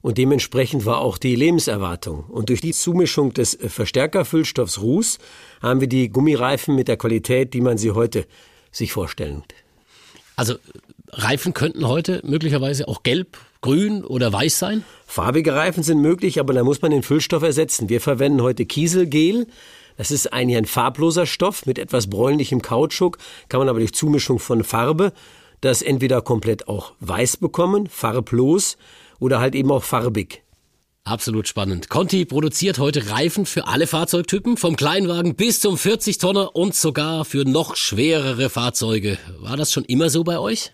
Und 0.00 0.16
dementsprechend 0.16 0.86
war 0.86 0.98
auch 0.98 1.18
die 1.18 1.36
Lebenserwartung. 1.36 2.24
Und 2.24 2.48
durch 2.48 2.62
die 2.62 2.72
Zumischung 2.72 3.34
des 3.34 3.56
Verstärkerfüllstoffs 3.60 4.80
Ruß 4.80 5.18
haben 5.60 5.80
wir 5.80 5.88
die 5.88 6.08
Gummireifen 6.08 6.74
mit 6.74 6.88
der 6.88 6.96
Qualität, 6.96 7.52
die 7.52 7.60
man 7.60 7.76
sie 7.76 7.90
heute 7.90 8.26
sich 8.72 8.92
vorstellen. 8.92 9.44
Also 10.36 10.56
Reifen 11.10 11.52
könnten 11.52 11.86
heute 11.86 12.22
möglicherweise 12.24 12.88
auch 12.88 13.02
gelb, 13.02 13.36
grün 13.62 14.04
oder 14.04 14.30
weiß 14.32 14.58
sein? 14.58 14.84
Farbige 15.06 15.54
Reifen 15.54 15.82
sind 15.82 16.02
möglich, 16.02 16.38
aber 16.38 16.52
da 16.52 16.62
muss 16.62 16.82
man 16.82 16.90
den 16.90 17.02
Füllstoff 17.02 17.42
ersetzen. 17.42 17.88
Wir 17.88 18.02
verwenden 18.02 18.42
heute 18.42 18.66
Kieselgel. 18.66 19.46
Das 19.96 20.10
ist 20.10 20.32
eigentlich 20.32 20.58
ein 20.58 20.66
farbloser 20.66 21.24
Stoff 21.24 21.64
mit 21.64 21.78
etwas 21.78 22.08
bräunlichem 22.10 22.60
Kautschuk, 22.60 23.18
kann 23.48 23.58
man 23.58 23.68
aber 23.68 23.78
durch 23.78 23.94
Zumischung 23.94 24.38
von 24.38 24.64
Farbe 24.64 25.12
das 25.62 25.80
entweder 25.80 26.20
komplett 26.20 26.68
auch 26.68 26.92
weiß 27.00 27.38
bekommen, 27.38 27.86
farblos 27.86 28.76
oder 29.20 29.40
halt 29.40 29.54
eben 29.54 29.70
auch 29.70 29.84
farbig. 29.84 30.42
Absolut 31.04 31.48
spannend. 31.48 31.88
Conti 31.88 32.24
produziert 32.24 32.78
heute 32.78 33.10
Reifen 33.10 33.46
für 33.46 33.66
alle 33.66 33.86
Fahrzeugtypen, 33.86 34.56
vom 34.56 34.76
Kleinwagen 34.76 35.34
bis 35.34 35.60
zum 35.60 35.76
40-Tonner 35.76 36.54
und 36.54 36.74
sogar 36.74 37.24
für 37.24 37.44
noch 37.44 37.76
schwerere 37.76 38.50
Fahrzeuge. 38.50 39.18
War 39.40 39.56
das 39.56 39.72
schon 39.72 39.84
immer 39.84 40.10
so 40.10 40.22
bei 40.22 40.38
euch? 40.38 40.72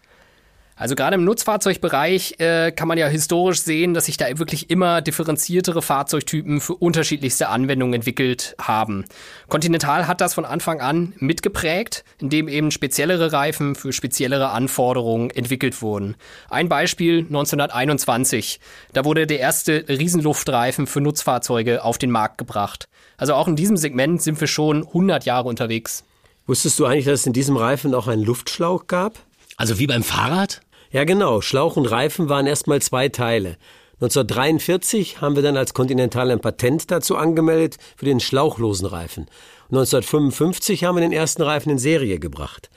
Also 0.78 0.94
gerade 0.94 1.16
im 1.16 1.24
Nutzfahrzeugbereich 1.24 2.36
äh, 2.38 2.70
kann 2.70 2.86
man 2.86 2.98
ja 2.98 3.08
historisch 3.08 3.62
sehen, 3.62 3.94
dass 3.94 4.06
sich 4.06 4.16
da 4.16 4.38
wirklich 4.38 4.70
immer 4.70 5.02
differenziertere 5.02 5.82
Fahrzeugtypen 5.82 6.60
für 6.60 6.74
unterschiedlichste 6.74 7.48
Anwendungen 7.48 7.94
entwickelt 7.94 8.54
haben. 8.60 9.04
Continental 9.48 10.06
hat 10.06 10.20
das 10.20 10.34
von 10.34 10.44
Anfang 10.44 10.80
an 10.80 11.14
mitgeprägt, 11.18 12.04
indem 12.20 12.46
eben 12.46 12.70
speziellere 12.70 13.32
Reifen 13.32 13.74
für 13.74 13.92
speziellere 13.92 14.50
Anforderungen 14.50 15.30
entwickelt 15.30 15.82
wurden. 15.82 16.14
Ein 16.48 16.68
Beispiel 16.68 17.18
1921. 17.18 18.60
Da 18.92 19.04
wurde 19.04 19.26
der 19.26 19.40
erste 19.40 19.84
Riesenluftreifen 19.88 20.86
für 20.86 21.00
Nutzfahrzeuge 21.00 21.82
auf 21.82 21.98
den 21.98 22.12
Markt 22.12 22.38
gebracht. 22.38 22.88
Also 23.16 23.34
auch 23.34 23.48
in 23.48 23.56
diesem 23.56 23.76
Segment 23.76 24.22
sind 24.22 24.40
wir 24.40 24.46
schon 24.46 24.86
100 24.86 25.24
Jahre 25.24 25.48
unterwegs. 25.48 26.04
Wusstest 26.46 26.78
du 26.78 26.86
eigentlich, 26.86 27.04
dass 27.04 27.20
es 27.20 27.26
in 27.26 27.32
diesem 27.32 27.56
Reifen 27.56 27.94
auch 27.94 28.06
einen 28.06 28.22
Luftschlauch 28.22 28.86
gab? 28.86 29.18
Also 29.56 29.80
wie 29.80 29.88
beim 29.88 30.04
Fahrrad? 30.04 30.60
Ja, 30.90 31.04
genau. 31.04 31.40
Schlauch 31.40 31.76
und 31.76 31.86
Reifen 31.86 32.28
waren 32.28 32.46
erstmal 32.46 32.80
zwei 32.80 33.08
Teile. 33.08 33.56
1943 34.00 35.20
haben 35.20 35.34
wir 35.34 35.42
dann 35.42 35.56
als 35.56 35.74
Continental 35.74 36.30
ein 36.30 36.40
Patent 36.40 36.90
dazu 36.90 37.16
angemeldet 37.16 37.78
für 37.96 38.04
den 38.04 38.20
schlauchlosen 38.20 38.86
Reifen. 38.86 39.26
1955 39.70 40.84
haben 40.84 40.96
wir 40.96 41.00
den 41.00 41.12
ersten 41.12 41.42
Reifen 41.42 41.70
in 41.70 41.78
Serie 41.78 42.18
gebracht. 42.18 42.70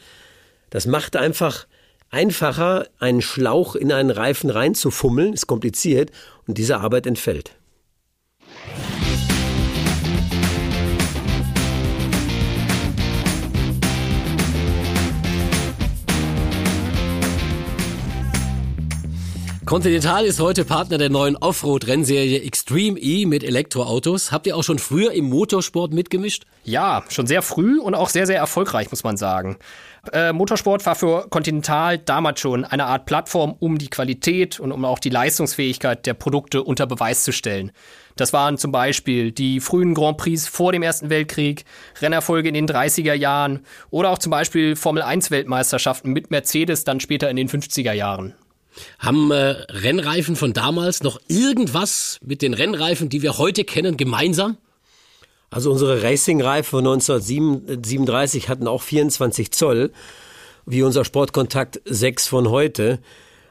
Das 0.72 0.88
macht 0.88 1.16
einfach 1.16 1.68
einfacher, 2.10 2.88
einen 3.00 3.22
Schlauch 3.22 3.76
in 3.76 3.92
einen 3.92 4.10
Reifen 4.10 4.50
reinzufummeln, 4.50 5.34
ist 5.34 5.48
kompliziert 5.48 6.12
und 6.48 6.58
diese 6.58 6.80
Arbeit 6.80 7.06
entfällt. 7.06 7.56
Continental 19.72 20.26
ist 20.26 20.42
heute 20.42 20.66
Partner 20.66 20.98
der 20.98 21.10
neuen 21.10 21.38
Offroad-Rennserie 21.38 22.42
Extreme 22.42 23.00
E 23.00 23.26
mit 23.26 23.42
Elektroautos. 23.42 24.30
Habt 24.30 24.46
ihr 24.46 24.58
auch 24.58 24.66
schon 24.66 24.80
früher 24.80 25.14
im 25.14 25.30
Motorsport 25.30 25.94
mitgemischt? 25.94 26.44
Ja, 26.66 27.06
schon 27.08 27.26
sehr 27.26 27.42
früh 27.42 27.80
und 27.80 27.96
auch 27.96 28.10
sehr, 28.10 28.28
sehr 28.28 28.36
erfolgreich, 28.36 28.92
muss 28.92 29.06
man 29.06 29.16
sagen. 29.16 29.56
Äh, 30.12 30.34
Motorsport 30.34 30.86
war 30.86 30.96
für 30.96 31.26
Continental 31.30 31.98
damals 32.00 32.42
schon 32.42 32.66
eine 32.66 32.86
Art 32.88 33.06
Plattform, 33.06 33.56
um 33.60 33.78
die 33.78 33.90
Qualität 33.90 34.60
und 34.60 34.74
um 34.74 34.84
auch 34.84 35.00
die 35.00 35.10
Leistungsfähigkeit 35.10 36.06
der 36.06 36.16
Produkte 36.16 36.64
unter 36.64 36.86
Beweis 36.86 37.24
zu 37.24 37.32
stellen. 37.32 37.72
Das 38.18 38.34
waren 38.34 38.58
zum 38.58 38.74
Beispiel 38.74 39.32
die 39.32 39.62
frühen 39.62 39.94
Grand 39.94 40.18
Prix 40.18 40.50
vor 40.50 40.74
dem 40.74 40.84
Ersten 40.84 41.10
Weltkrieg, 41.10 41.64
Rennerfolge 42.02 42.50
in 42.50 42.56
den 42.56 42.68
30er 42.68 43.14
Jahren 43.14 43.62
oder 43.90 44.10
auch 44.10 44.20
zum 44.20 44.32
Beispiel 44.32 44.76
Formel 44.76 45.02
1 45.02 45.32
Weltmeisterschaften 45.32 46.12
mit 46.12 46.30
Mercedes 46.30 46.84
dann 46.84 47.00
später 47.00 47.30
in 47.30 47.38
den 47.38 47.48
50er 47.48 47.94
Jahren. 47.94 48.34
Haben 49.00 49.32
äh, 49.32 49.56
Rennreifen 49.70 50.36
von 50.36 50.54
damals 50.54 51.04
noch 51.04 51.20
irgendwas 51.28 52.20
mit 52.24 52.42
den 52.42 52.54
Rennreifen, 52.54 53.10
die 53.10 53.22
wir 53.22 53.38
heute 53.38 53.64
kennen, 53.64 53.98
gemeinsam? 53.98 54.58
Also 55.50 55.72
unsere 55.72 56.02
Racing-Reifen 56.02 56.70
von 56.70 56.88
1937 56.88 58.48
hatten 58.48 58.68
auch 58.68 58.82
24 58.82 59.52
Zoll, 59.52 59.92
wie 60.66 60.84
unser 60.84 61.04
Sportkontakt 61.04 61.82
6 61.86 62.28
von 62.28 62.50
heute. 62.50 63.00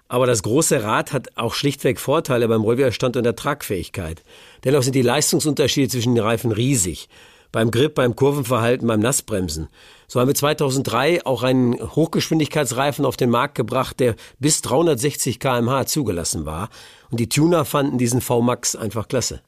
Aber 0.09 0.27
das 0.27 0.43
große 0.43 0.83
Rad 0.83 1.12
hat 1.12 1.37
auch 1.37 1.55
schlichtweg 1.55 2.00
Vorteile 2.00 2.49
beim 2.49 2.62
Rollwiderstand 2.62 3.17
und 3.17 3.25
der 3.25 3.37
Tragfähigkeit. 3.37 4.23
Dennoch 4.65 4.83
sind 4.83 4.95
die 4.95 5.03
Leistungsunterschiede 5.03 5.89
zwischen 5.89 6.15
den 6.15 6.25
Reifen 6.25 6.53
riesig 6.53 7.09
beim 7.52 7.71
Grip, 7.71 7.95
beim 7.95 8.16
Kurvenverhalten, 8.16 8.87
beim 8.87 9.00
Nassbremsen. 9.00 9.69
So 10.07 10.21
haben 10.21 10.28
wir 10.28 10.35
2003 10.35 11.25
auch 11.25 11.42
einen 11.42 11.75
Hochgeschwindigkeitsreifen 11.95 13.04
auf 13.04 13.16
den 13.16 13.30
Markt 13.30 13.54
gebracht, 13.54 14.00
der 14.00 14.16
bis 14.38 14.62
360 14.62 15.38
kmh 15.38 15.87
zugelassen 15.87 16.47
war. 16.47 16.69
Und 17.11 17.21
die 17.21 17.28
Tuner 17.28 17.64
fanden 17.64 17.99
diesen 17.99 18.21
V-Max 18.21 18.76
einfach 18.76 19.09
klasse. 19.09 19.40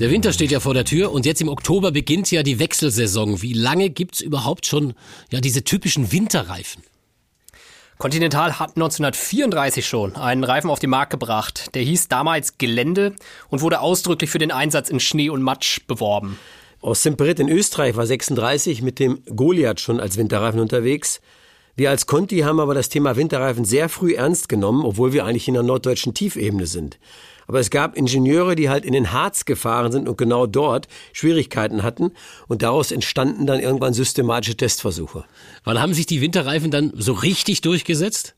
Der 0.00 0.10
Winter 0.10 0.32
steht 0.32 0.50
ja 0.50 0.58
vor 0.58 0.74
der 0.74 0.84
Tür 0.84 1.12
und 1.12 1.24
jetzt 1.24 1.40
im 1.40 1.48
Oktober 1.48 1.92
beginnt 1.92 2.28
ja 2.32 2.42
die 2.42 2.58
Wechselsaison. 2.58 3.42
Wie 3.42 3.52
lange 3.52 3.90
gibt's 3.90 4.20
überhaupt 4.20 4.66
schon 4.66 4.94
ja 5.30 5.40
diese 5.40 5.62
typischen 5.62 6.10
Winterreifen? 6.10 6.82
Continental 7.98 8.58
hat 8.58 8.70
1934 8.70 9.86
schon 9.86 10.16
einen 10.16 10.42
Reifen 10.42 10.68
auf 10.68 10.80
den 10.80 10.90
Markt 10.90 11.12
gebracht. 11.12 11.76
Der 11.76 11.82
hieß 11.82 12.08
damals 12.08 12.58
Gelände 12.58 13.14
und 13.50 13.62
wurde 13.62 13.80
ausdrücklich 13.80 14.30
für 14.30 14.38
den 14.38 14.50
Einsatz 14.50 14.90
in 14.90 14.98
Schnee 14.98 15.30
und 15.30 15.42
Matsch 15.42 15.86
beworben. 15.86 16.40
Aus 16.80 17.04
Semperit 17.04 17.38
in 17.38 17.48
Österreich 17.48 17.94
war 17.94 18.04
36 18.04 18.82
mit 18.82 18.98
dem 18.98 19.22
Goliath 19.26 19.78
schon 19.78 20.00
als 20.00 20.16
Winterreifen 20.16 20.58
unterwegs. 20.58 21.20
Wir 21.76 21.90
als 21.90 22.06
Conti 22.06 22.40
haben 22.40 22.58
aber 22.58 22.74
das 22.74 22.88
Thema 22.88 23.14
Winterreifen 23.14 23.64
sehr 23.64 23.88
früh 23.88 24.14
ernst 24.14 24.48
genommen, 24.48 24.84
obwohl 24.84 25.12
wir 25.12 25.24
eigentlich 25.24 25.46
in 25.46 25.54
der 25.54 25.62
norddeutschen 25.62 26.14
Tiefebene 26.14 26.66
sind. 26.66 26.98
Aber 27.46 27.60
es 27.60 27.70
gab 27.70 27.96
Ingenieure, 27.96 28.54
die 28.54 28.68
halt 28.68 28.84
in 28.84 28.92
den 28.92 29.12
Harz 29.12 29.44
gefahren 29.44 29.92
sind 29.92 30.08
und 30.08 30.18
genau 30.18 30.46
dort 30.46 30.88
Schwierigkeiten 31.12 31.82
hatten. 31.82 32.12
Und 32.48 32.62
daraus 32.62 32.90
entstanden 32.90 33.46
dann 33.46 33.60
irgendwann 33.60 33.94
systematische 33.94 34.56
Testversuche. 34.56 35.24
Wann 35.64 35.80
haben 35.80 35.94
sich 35.94 36.06
die 36.06 36.20
Winterreifen 36.20 36.70
dann 36.70 36.92
so 36.94 37.12
richtig 37.12 37.60
durchgesetzt? 37.60 38.34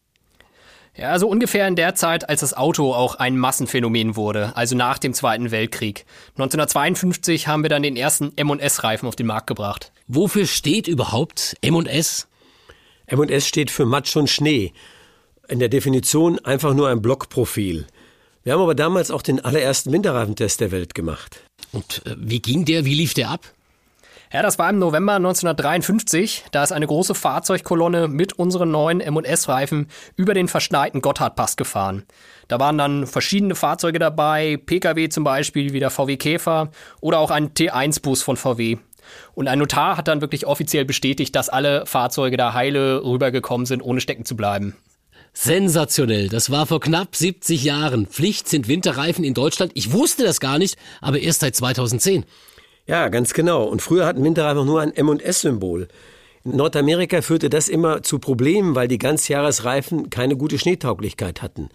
Ja, 0.96 1.08
so 1.08 1.12
also 1.12 1.28
ungefähr 1.28 1.68
in 1.68 1.76
der 1.76 1.94
Zeit, 1.94 2.26
als 2.30 2.40
das 2.40 2.54
Auto 2.54 2.94
auch 2.94 3.16
ein 3.16 3.36
Massenphänomen 3.36 4.16
wurde, 4.16 4.56
also 4.56 4.74
nach 4.74 4.96
dem 4.96 5.12
Zweiten 5.12 5.50
Weltkrieg. 5.50 6.06
1952 6.36 7.48
haben 7.48 7.62
wir 7.62 7.68
dann 7.68 7.82
den 7.82 7.96
ersten 7.96 8.32
M&S-Reifen 8.34 9.06
auf 9.06 9.14
den 9.14 9.26
Markt 9.26 9.46
gebracht. 9.46 9.92
Wofür 10.08 10.46
steht 10.46 10.88
überhaupt 10.88 11.54
M&S? 11.60 12.28
M&S 13.08 13.46
steht 13.46 13.70
für 13.70 13.84
Matsch 13.84 14.16
und 14.16 14.30
Schnee. 14.30 14.72
In 15.48 15.58
der 15.58 15.68
Definition 15.68 16.38
einfach 16.38 16.72
nur 16.72 16.88
ein 16.88 17.02
Blockprofil. 17.02 17.86
Wir 18.46 18.52
haben 18.52 18.62
aber 18.62 18.76
damals 18.76 19.10
auch 19.10 19.22
den 19.22 19.44
allerersten 19.44 19.90
Winterreifentest 19.90 20.60
der 20.60 20.70
Welt 20.70 20.94
gemacht. 20.94 21.40
Und 21.72 22.06
äh, 22.06 22.14
wie 22.16 22.38
ging 22.38 22.64
der? 22.64 22.84
Wie 22.84 22.94
lief 22.94 23.12
der 23.12 23.30
ab? 23.30 23.40
Ja, 24.32 24.40
das 24.40 24.56
war 24.56 24.70
im 24.70 24.78
November 24.78 25.14
1953. 25.14 26.44
Da 26.52 26.62
ist 26.62 26.70
eine 26.70 26.86
große 26.86 27.16
Fahrzeugkolonne 27.16 28.06
mit 28.06 28.34
unseren 28.34 28.70
neuen 28.70 29.00
M&S-Reifen 29.00 29.88
über 30.14 30.32
den 30.32 30.46
verschneiten 30.46 31.02
Gotthardpass 31.02 31.56
gefahren. 31.56 32.04
Da 32.46 32.60
waren 32.60 32.78
dann 32.78 33.08
verschiedene 33.08 33.56
Fahrzeuge 33.56 33.98
dabei, 33.98 34.60
Pkw 34.64 35.08
zum 35.08 35.24
Beispiel 35.24 35.72
wie 35.72 35.80
der 35.80 35.90
VW 35.90 36.16
Käfer 36.16 36.70
oder 37.00 37.18
auch 37.18 37.32
ein 37.32 37.52
T1-Bus 37.52 38.22
von 38.22 38.36
VW. 38.36 38.76
Und 39.34 39.48
ein 39.48 39.58
Notar 39.58 39.96
hat 39.96 40.06
dann 40.06 40.20
wirklich 40.20 40.46
offiziell 40.46 40.84
bestätigt, 40.84 41.34
dass 41.34 41.48
alle 41.48 41.84
Fahrzeuge 41.84 42.36
da 42.36 42.54
heile 42.54 43.02
rübergekommen 43.02 43.66
sind, 43.66 43.82
ohne 43.82 44.00
stecken 44.00 44.24
zu 44.24 44.36
bleiben. 44.36 44.76
Sensationell. 45.38 46.30
Das 46.30 46.50
war 46.50 46.64
vor 46.64 46.80
knapp 46.80 47.14
70 47.14 47.62
Jahren. 47.62 48.06
Pflicht 48.06 48.48
sind 48.48 48.68
Winterreifen 48.68 49.22
in 49.22 49.34
Deutschland. 49.34 49.70
Ich 49.74 49.92
wusste 49.92 50.24
das 50.24 50.40
gar 50.40 50.58
nicht, 50.58 50.78
aber 51.02 51.20
erst 51.20 51.40
seit 51.40 51.54
2010. 51.54 52.24
Ja, 52.86 53.08
ganz 53.08 53.34
genau. 53.34 53.64
Und 53.64 53.82
früher 53.82 54.06
hatten 54.06 54.24
Winterreifen 54.24 54.64
nur 54.64 54.80
ein 54.80 54.96
M&S-Symbol. 54.96 55.88
In 56.42 56.56
Nordamerika 56.56 57.20
führte 57.20 57.50
das 57.50 57.68
immer 57.68 58.02
zu 58.02 58.18
Problemen, 58.18 58.74
weil 58.74 58.88
die 58.88 58.96
Ganzjahresreifen 58.96 60.08
keine 60.08 60.38
gute 60.38 60.58
Schneetauglichkeit 60.58 61.42
hatten. 61.42 61.68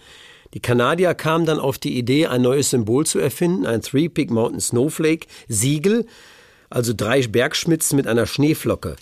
Die 0.56 0.60
Kanadier 0.60 1.14
kamen 1.14 1.46
dann 1.46 1.60
auf 1.60 1.78
die 1.78 2.00
Idee, 2.00 2.26
ein 2.26 2.42
neues 2.42 2.72
Symbol 2.72 3.06
zu 3.06 3.20
erfinden, 3.20 3.68
ein 3.68 3.84
Three-Peak 3.84 4.32
Mountain 4.32 4.60
Snowflake 4.60 5.28
Siegel, 5.48 6.08
also 6.72 6.94
drei 6.98 7.22
Bergschmitzen 7.28 7.96
mit 7.96 8.08
einer 8.08 8.26
Schneeflocke. 8.26 8.96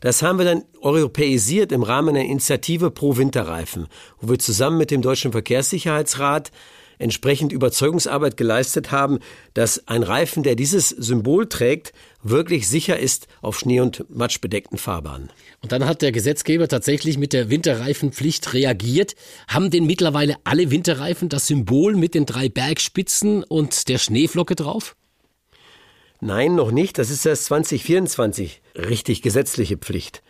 Das 0.00 0.22
haben 0.22 0.38
wir 0.38 0.46
dann 0.46 0.64
europäisiert 0.80 1.72
im 1.72 1.82
Rahmen 1.82 2.14
der 2.14 2.24
Initiative 2.24 2.90
Pro 2.90 3.16
Winterreifen, 3.16 3.86
wo 4.20 4.30
wir 4.30 4.38
zusammen 4.38 4.78
mit 4.78 4.90
dem 4.90 5.02
Deutschen 5.02 5.32
Verkehrssicherheitsrat 5.32 6.50
entsprechend 7.00 7.52
Überzeugungsarbeit 7.52 8.36
geleistet 8.36 8.92
haben, 8.92 9.18
dass 9.54 9.88
ein 9.88 10.02
Reifen, 10.02 10.42
der 10.42 10.54
dieses 10.54 10.90
Symbol 10.90 11.48
trägt, 11.48 11.92
wirklich 12.22 12.68
sicher 12.68 12.98
ist 12.98 13.26
auf 13.40 13.58
Schnee- 13.58 13.80
und 13.80 14.04
Matschbedeckten 14.10 14.78
Fahrbahnen. 14.78 15.30
Und 15.62 15.72
dann 15.72 15.86
hat 15.86 16.02
der 16.02 16.12
Gesetzgeber 16.12 16.68
tatsächlich 16.68 17.18
mit 17.18 17.32
der 17.32 17.50
Winterreifenpflicht 17.50 18.52
reagiert. 18.52 19.14
Haben 19.48 19.70
denn 19.70 19.86
mittlerweile 19.86 20.36
alle 20.44 20.70
Winterreifen 20.70 21.28
das 21.28 21.46
Symbol 21.46 21.96
mit 21.96 22.14
den 22.14 22.26
drei 22.26 22.48
Bergspitzen 22.48 23.44
und 23.44 23.88
der 23.88 23.98
Schneeflocke 23.98 24.54
drauf? 24.54 24.94
Nein, 26.20 26.54
noch 26.54 26.70
nicht. 26.70 26.98
Das 26.98 27.10
ist 27.10 27.24
erst 27.24 27.46
2024 27.46 28.60
richtig 28.76 29.22
gesetzliche 29.22 29.78
Pflicht. 29.78 30.22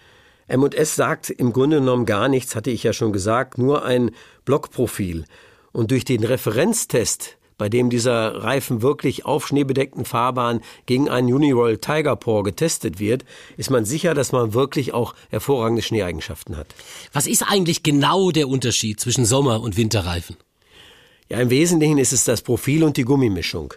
M&S 0.46 0.96
sagt 0.96 1.30
im 1.30 1.52
Grunde 1.52 1.78
genommen 1.78 2.06
gar 2.06 2.28
nichts, 2.28 2.56
hatte 2.56 2.70
ich 2.70 2.82
ja 2.82 2.92
schon 2.92 3.12
gesagt, 3.12 3.58
nur 3.58 3.84
ein 3.84 4.10
Blockprofil. 4.44 5.24
Und 5.72 5.90
durch 5.90 6.04
den 6.04 6.24
Referenztest, 6.24 7.38
bei 7.56 7.68
dem 7.68 7.90
dieser 7.90 8.42
Reifen 8.42 8.82
wirklich 8.82 9.26
auf 9.26 9.46
schneebedeckten 9.46 10.04
Fahrbahnen 10.04 10.62
gegen 10.86 11.08
einen 11.08 11.32
Uniroyal 11.32 11.78
Tiger 11.78 12.16
Paw 12.16 12.42
getestet 12.42 12.98
wird, 12.98 13.24
ist 13.56 13.70
man 13.70 13.84
sicher, 13.84 14.14
dass 14.14 14.32
man 14.32 14.54
wirklich 14.54 14.94
auch 14.94 15.14
hervorragende 15.28 15.82
Schneeeigenschaften 15.82 16.56
hat. 16.56 16.68
Was 17.12 17.26
ist 17.26 17.42
eigentlich 17.42 17.82
genau 17.82 18.30
der 18.30 18.48
Unterschied 18.48 18.98
zwischen 18.98 19.24
Sommer- 19.24 19.60
und 19.60 19.76
Winterreifen? 19.76 20.36
Ja, 21.28 21.38
im 21.38 21.50
Wesentlichen 21.50 21.98
ist 21.98 22.12
es 22.12 22.24
das 22.24 22.42
Profil 22.42 22.82
und 22.82 22.96
die 22.96 23.04
Gummimischung. 23.04 23.74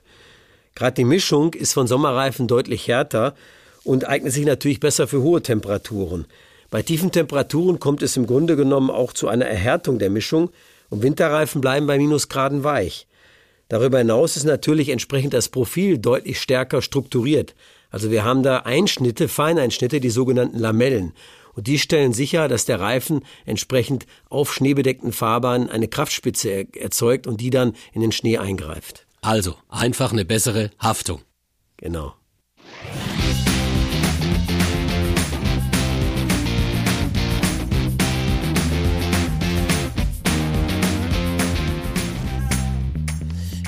Gerade 0.75 0.95
die 0.95 1.03
Mischung 1.03 1.53
ist 1.53 1.73
von 1.73 1.87
Sommerreifen 1.87 2.47
deutlich 2.47 2.87
härter 2.87 3.35
und 3.83 4.07
eignet 4.07 4.33
sich 4.33 4.45
natürlich 4.45 4.79
besser 4.79 5.07
für 5.07 5.21
hohe 5.21 5.41
Temperaturen. 5.41 6.25
Bei 6.69 6.81
tiefen 6.81 7.11
Temperaturen 7.11 7.79
kommt 7.79 8.01
es 8.01 8.17
im 8.17 8.25
Grunde 8.25 8.55
genommen 8.55 8.89
auch 8.89 9.13
zu 9.13 9.27
einer 9.27 9.45
Erhärtung 9.45 9.99
der 9.99 10.09
Mischung 10.09 10.49
und 10.89 11.03
Winterreifen 11.03 11.61
bleiben 11.61 11.85
bei 11.85 11.97
Minusgraden 11.97 12.63
weich. 12.63 13.07
Darüber 13.69 13.99
hinaus 13.99 14.37
ist 14.37 14.45
natürlich 14.45 14.89
entsprechend 14.89 15.33
das 15.33 15.49
Profil 15.49 15.97
deutlich 15.97 16.41
stärker 16.41 16.81
strukturiert. 16.81 17.55
Also 17.91 18.09
wir 18.09 18.23
haben 18.23 18.43
da 18.43 18.59
Einschnitte, 18.59 19.27
Feineinschnitte, 19.27 19.99
die 19.99 20.09
sogenannten 20.09 20.57
Lamellen. 20.57 21.13
Und 21.55 21.67
die 21.67 21.77
stellen 21.77 22.13
sicher, 22.13 22.47
dass 22.47 22.65
der 22.65 22.79
Reifen 22.79 23.23
entsprechend 23.45 24.07
auf 24.29 24.53
schneebedeckten 24.53 25.11
Fahrbahnen 25.11 25.69
eine 25.69 25.87
Kraftspitze 25.87 26.65
erzeugt 26.75 27.27
und 27.27 27.39
die 27.39 27.51
dann 27.51 27.75
in 27.93 28.01
den 28.01 28.11
Schnee 28.11 28.39
eingreift. 28.39 29.05
Also 29.23 29.55
einfach 29.69 30.11
eine 30.11 30.25
bessere 30.25 30.69
Haftung. 30.79 31.21
Genau. 31.77 32.13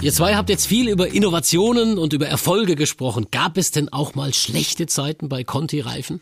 Ihr 0.01 0.11
zwei 0.11 0.35
habt 0.35 0.49
jetzt 0.49 0.67
viel 0.67 0.89
über 0.89 1.07
Innovationen 1.07 1.97
und 1.97 2.11
über 2.11 2.27
Erfolge 2.27 2.75
gesprochen. 2.75 3.27
Gab 3.31 3.57
es 3.57 3.71
denn 3.71 3.87
auch 3.87 4.13
mal 4.13 4.33
schlechte 4.33 4.87
Zeiten 4.87 5.29
bei 5.29 5.45
Conti-Reifen? 5.45 6.21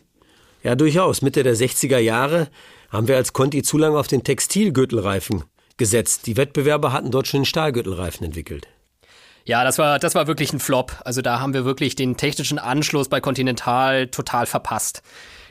Ja, 0.62 0.76
durchaus. 0.76 1.22
Mitte 1.22 1.42
der 1.42 1.56
60er 1.56 1.98
Jahre 1.98 2.48
haben 2.88 3.08
wir 3.08 3.16
als 3.16 3.32
Conti 3.32 3.64
zu 3.64 3.78
lange 3.78 3.98
auf 3.98 4.06
den 4.06 4.22
Textilgürtelreifen 4.22 5.42
gesetzt. 5.76 6.28
Die 6.28 6.36
Wettbewerber 6.36 6.92
hatten 6.92 7.10
dort 7.10 7.26
schon 7.26 7.40
den 7.40 7.46
Stahlgürtelreifen 7.46 8.24
entwickelt. 8.24 8.68
Ja, 9.46 9.62
das 9.62 9.76
war, 9.78 9.98
das 9.98 10.14
war 10.14 10.26
wirklich 10.26 10.52
ein 10.52 10.60
Flop. 10.60 10.92
Also 11.04 11.20
da 11.20 11.38
haben 11.38 11.52
wir 11.52 11.66
wirklich 11.66 11.96
den 11.96 12.16
technischen 12.16 12.58
Anschluss 12.58 13.08
bei 13.08 13.20
Continental 13.20 14.08
total 14.08 14.46
verpasst. 14.46 15.02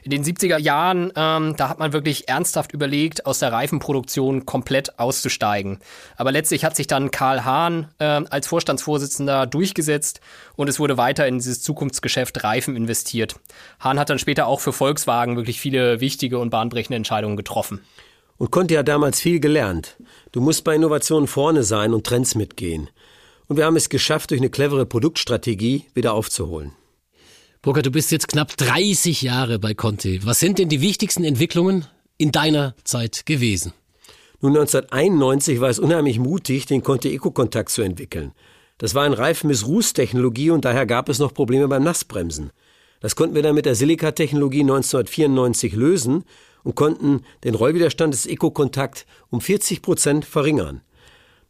In 0.01 0.09
den 0.09 0.23
70er 0.25 0.57
Jahren, 0.57 1.13
ähm, 1.15 1.55
da 1.55 1.69
hat 1.69 1.79
man 1.79 1.93
wirklich 1.93 2.27
ernsthaft 2.27 2.73
überlegt, 2.73 3.25
aus 3.25 3.39
der 3.39 3.53
Reifenproduktion 3.53 4.45
komplett 4.45 4.99
auszusteigen. 4.99 5.79
Aber 6.17 6.33
letztlich 6.33 6.65
hat 6.65 6.75
sich 6.75 6.87
dann 6.87 7.09
Karl 7.09 7.45
Hahn 7.45 7.87
äh, 7.99 8.21
als 8.29 8.47
Vorstandsvorsitzender 8.47 9.45
durchgesetzt 9.45 10.19
und 10.57 10.67
es 10.67 10.77
wurde 10.77 10.97
weiter 10.97 11.25
in 11.25 11.37
dieses 11.37 11.61
Zukunftsgeschäft 11.61 12.43
Reifen 12.43 12.75
investiert. 12.75 13.35
Hahn 13.79 13.97
hat 13.97 14.09
dann 14.09 14.19
später 14.19 14.47
auch 14.47 14.59
für 14.59 14.73
Volkswagen 14.73 15.37
wirklich 15.37 15.61
viele 15.61 16.01
wichtige 16.01 16.39
und 16.39 16.49
bahnbrechende 16.49 16.97
Entscheidungen 16.97 17.37
getroffen. 17.37 17.79
Und 18.37 18.51
Conti 18.51 18.73
hat 18.73 18.89
damals 18.89 19.21
viel 19.21 19.39
gelernt. 19.39 19.95
Du 20.33 20.41
musst 20.41 20.65
bei 20.65 20.75
Innovationen 20.75 21.27
vorne 21.27 21.63
sein 21.63 21.93
und 21.93 22.05
Trends 22.05 22.35
mitgehen. 22.35 22.89
Und 23.47 23.57
wir 23.57 23.65
haben 23.65 23.75
es 23.75 23.89
geschafft, 23.89 24.31
durch 24.31 24.39
eine 24.39 24.49
clevere 24.49 24.85
Produktstrategie 24.85 25.85
wieder 25.93 26.13
aufzuholen. 26.13 26.71
Burkhard, 27.61 27.85
du 27.85 27.91
bist 27.91 28.11
jetzt 28.11 28.27
knapp 28.27 28.57
30 28.57 29.21
Jahre 29.21 29.59
bei 29.59 29.73
Conti. 29.73 30.25
Was 30.25 30.39
sind 30.39 30.59
denn 30.59 30.69
die 30.69 30.81
wichtigsten 30.81 31.23
Entwicklungen 31.23 31.85
in 32.17 32.31
deiner 32.31 32.75
Zeit 32.83 33.25
gewesen? 33.25 33.73
Nun, 34.41 34.57
1991 34.57 35.61
war 35.61 35.69
es 35.69 35.79
unheimlich 35.79 36.19
mutig, 36.19 36.65
den 36.65 36.83
Conti 36.83 37.13
Eco-Kontakt 37.15 37.69
zu 37.69 37.81
entwickeln. 37.81 38.33
Das 38.77 38.95
war 38.95 39.03
ein 39.03 39.13
Reifen 39.13 39.47
mit 39.47 39.65
Rußtechnologie 39.65 40.49
und 40.49 40.65
daher 40.65 40.85
gab 40.85 41.07
es 41.07 41.19
noch 41.19 41.33
Probleme 41.33 41.69
beim 41.69 41.83
Nassbremsen. 41.83 42.51
Das 42.99 43.15
konnten 43.15 43.35
wir 43.35 43.43
dann 43.43 43.55
mit 43.55 43.65
der 43.65 43.75
Silica-Technologie 43.75 44.61
1994 44.61 45.73
lösen 45.73 46.25
und 46.63 46.75
konnten 46.75 47.21
den 47.43 47.55
Rollwiderstand 47.55 48.13
des 48.13 48.25
Eco-Kontakt 48.25 49.05
um 49.29 49.39
40 49.39 49.81
Prozent 49.81 50.25
verringern. 50.25 50.81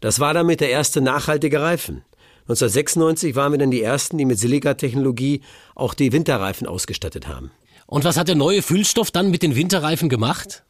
Das 0.03 0.19
war 0.19 0.33
damit 0.33 0.59
der 0.59 0.69
erste 0.69 0.99
nachhaltige 0.99 1.61
Reifen. 1.61 2.03
1996 2.41 3.37
waren 3.37 3.53
wir 3.53 3.57
dann 3.57 3.71
die 3.71 3.81
Ersten, 3.81 4.17
die 4.17 4.25
mit 4.25 4.37
Silica-Technologie 4.37 5.39
auch 5.75 5.93
die 5.93 6.11
Winterreifen 6.11 6.67
ausgestattet 6.67 7.29
haben. 7.29 7.51
Und 7.85 8.03
was 8.03 8.17
hat 8.17 8.27
der 8.27 8.35
neue 8.35 8.61
Füllstoff 8.61 9.11
dann 9.11 9.31
mit 9.31 9.43
den 9.43 9.55
Winterreifen 9.55 10.09
gemacht? 10.09 10.63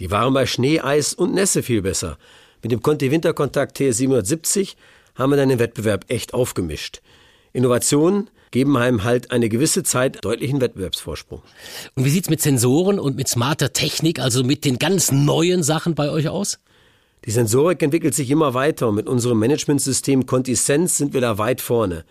Die 0.00 0.10
waren 0.10 0.34
bei 0.34 0.46
Schnee, 0.46 0.80
Eis 0.80 1.14
und 1.14 1.32
Nässe 1.32 1.62
viel 1.62 1.80
besser. 1.80 2.18
Mit 2.60 2.72
dem 2.72 2.82
Conti 2.82 3.12
Winterkontakt 3.12 3.78
TS770 3.78 4.74
haben 5.14 5.30
wir 5.30 5.36
dann 5.36 5.50
den 5.50 5.60
Wettbewerb 5.60 6.06
echt 6.08 6.34
aufgemischt. 6.34 7.02
Innovationen 7.52 8.30
geben 8.50 8.76
einem 8.76 9.04
halt 9.04 9.30
eine 9.30 9.48
gewisse 9.48 9.84
Zeit 9.84 10.24
deutlichen 10.24 10.60
Wettbewerbsvorsprung. 10.60 11.42
Und 11.94 12.04
wie 12.04 12.10
sieht's 12.10 12.30
mit 12.30 12.42
Sensoren 12.42 12.98
und 12.98 13.14
mit 13.14 13.28
smarter 13.28 13.72
Technik, 13.72 14.18
also 14.18 14.42
mit 14.42 14.64
den 14.64 14.80
ganz 14.80 15.12
neuen 15.12 15.62
Sachen 15.62 15.94
bei 15.94 16.10
euch 16.10 16.28
aus? 16.28 16.58
Die 17.24 17.30
Sensorik 17.30 17.82
entwickelt 17.82 18.14
sich 18.14 18.30
immer 18.30 18.54
weiter 18.54 18.88
und 18.88 18.96
mit 18.96 19.06
unserem 19.06 19.38
Managementsystem 19.38 20.26
Contisense 20.26 20.96
sind 20.96 21.14
wir 21.14 21.20
da 21.20 21.38
weit 21.38 21.60
vorne. 21.60 22.04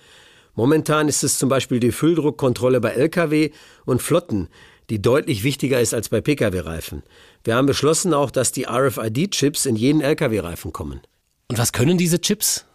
Momentan 0.55 1.07
ist 1.07 1.23
es 1.23 1.37
zum 1.37 1.49
Beispiel 1.49 1.79
die 1.79 1.91
Fülldruckkontrolle 1.91 2.79
bei 2.79 2.91
Lkw 2.91 3.51
und 3.85 4.01
Flotten, 4.01 4.47
die 4.89 5.01
deutlich 5.01 5.43
wichtiger 5.43 5.79
ist 5.81 5.93
als 5.93 6.09
bei 6.09 6.21
Pkw-Reifen. 6.21 7.03
Wir 7.43 7.55
haben 7.55 7.65
beschlossen 7.65 8.13
auch, 8.13 8.31
dass 8.31 8.51
die 8.51 8.67
RFID-Chips 8.67 9.65
in 9.65 9.75
jeden 9.75 10.01
Lkw-Reifen 10.01 10.71
kommen. 10.71 11.01
Und 11.49 11.57
was 11.57 11.73
können 11.73 11.97
diese 11.97 12.19
Chips? 12.21 12.65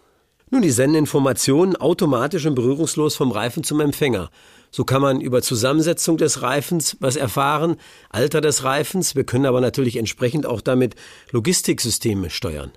Nun, 0.50 0.62
die 0.62 0.70
senden 0.70 0.96
Informationen 0.96 1.74
automatisch 1.74 2.46
und 2.46 2.54
berührungslos 2.54 3.16
vom 3.16 3.32
Reifen 3.32 3.64
zum 3.64 3.80
Empfänger. 3.80 4.30
So 4.70 4.84
kann 4.84 5.02
man 5.02 5.20
über 5.20 5.42
Zusammensetzung 5.42 6.18
des 6.18 6.42
Reifens 6.42 6.96
was 7.00 7.16
erfahren, 7.16 7.76
Alter 8.10 8.40
des 8.40 8.62
Reifens. 8.62 9.16
Wir 9.16 9.24
können 9.24 9.46
aber 9.46 9.60
natürlich 9.60 9.96
entsprechend 9.96 10.46
auch 10.46 10.60
damit 10.60 10.94
Logistiksysteme 11.32 12.30
steuern. 12.30 12.70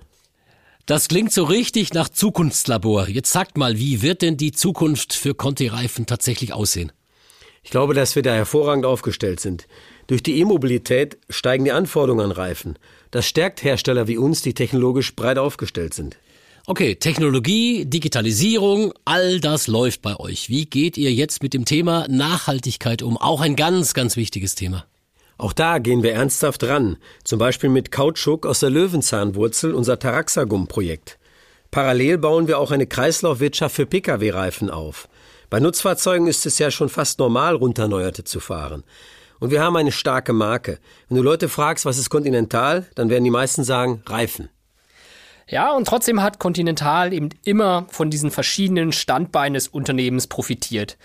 Das 0.86 1.06
klingt 1.06 1.32
so 1.32 1.44
richtig 1.44 1.94
nach 1.94 2.08
Zukunftslabor. 2.08 3.08
Jetzt 3.08 3.30
sagt 3.30 3.56
mal, 3.56 3.78
wie 3.78 4.02
wird 4.02 4.22
denn 4.22 4.36
die 4.36 4.50
Zukunft 4.50 5.12
für 5.12 5.34
Conti-Reifen 5.34 6.06
tatsächlich 6.06 6.52
aussehen? 6.52 6.90
Ich 7.62 7.70
glaube, 7.70 7.94
dass 7.94 8.16
wir 8.16 8.22
da 8.22 8.32
hervorragend 8.32 8.86
aufgestellt 8.86 9.38
sind. 9.38 9.68
Durch 10.08 10.24
die 10.24 10.40
E-Mobilität 10.40 11.18
steigen 11.28 11.64
die 11.64 11.72
Anforderungen 11.72 12.24
an 12.24 12.32
Reifen. 12.32 12.78
Das 13.12 13.26
stärkt 13.26 13.62
Hersteller 13.62 14.08
wie 14.08 14.16
uns, 14.16 14.42
die 14.42 14.54
technologisch 14.54 15.14
breit 15.14 15.38
aufgestellt 15.38 15.94
sind. 15.94 16.16
Okay, 16.70 16.94
Technologie, 16.94 17.84
Digitalisierung, 17.84 18.92
all 19.04 19.40
das 19.40 19.66
läuft 19.66 20.02
bei 20.02 20.14
euch. 20.20 20.48
Wie 20.50 20.66
geht 20.66 20.96
ihr 20.96 21.12
jetzt 21.12 21.42
mit 21.42 21.52
dem 21.52 21.64
Thema 21.64 22.06
Nachhaltigkeit 22.08 23.02
um? 23.02 23.16
Auch 23.16 23.40
ein 23.40 23.56
ganz, 23.56 23.92
ganz 23.92 24.14
wichtiges 24.14 24.54
Thema. 24.54 24.84
Auch 25.36 25.52
da 25.52 25.78
gehen 25.78 26.04
wir 26.04 26.12
ernsthaft 26.12 26.62
ran, 26.62 26.96
zum 27.24 27.40
Beispiel 27.40 27.70
mit 27.70 27.90
Kautschuk 27.90 28.46
aus 28.46 28.60
der 28.60 28.70
Löwenzahnwurzel, 28.70 29.74
unser 29.74 29.98
Taraxagum-Projekt. 29.98 31.18
Parallel 31.72 32.18
bauen 32.18 32.46
wir 32.46 32.60
auch 32.60 32.70
eine 32.70 32.86
Kreislaufwirtschaft 32.86 33.74
für 33.74 33.86
Pkw-Reifen 33.86 34.70
auf. 34.70 35.08
Bei 35.50 35.58
Nutzfahrzeugen 35.58 36.28
ist 36.28 36.46
es 36.46 36.60
ja 36.60 36.70
schon 36.70 36.88
fast 36.88 37.18
normal, 37.18 37.56
runterneuerte 37.56 38.22
zu 38.22 38.38
fahren. 38.38 38.84
Und 39.40 39.50
wir 39.50 39.60
haben 39.60 39.74
eine 39.74 39.90
starke 39.90 40.32
Marke. 40.32 40.78
Wenn 41.08 41.16
du 41.16 41.24
Leute 41.24 41.48
fragst, 41.48 41.84
was 41.84 41.98
ist 41.98 42.10
Continental, 42.10 42.86
dann 42.94 43.10
werden 43.10 43.24
die 43.24 43.30
meisten 43.30 43.64
sagen 43.64 44.04
Reifen. 44.06 44.50
Ja, 45.50 45.72
und 45.72 45.88
trotzdem 45.88 46.22
hat 46.22 46.38
Continental 46.38 47.12
eben 47.12 47.30
immer 47.42 47.86
von 47.90 48.08
diesen 48.08 48.30
verschiedenen 48.30 48.92
Standbeinen 48.92 49.54
des 49.54 49.66
Unternehmens 49.66 50.28
profitiert. 50.28 50.96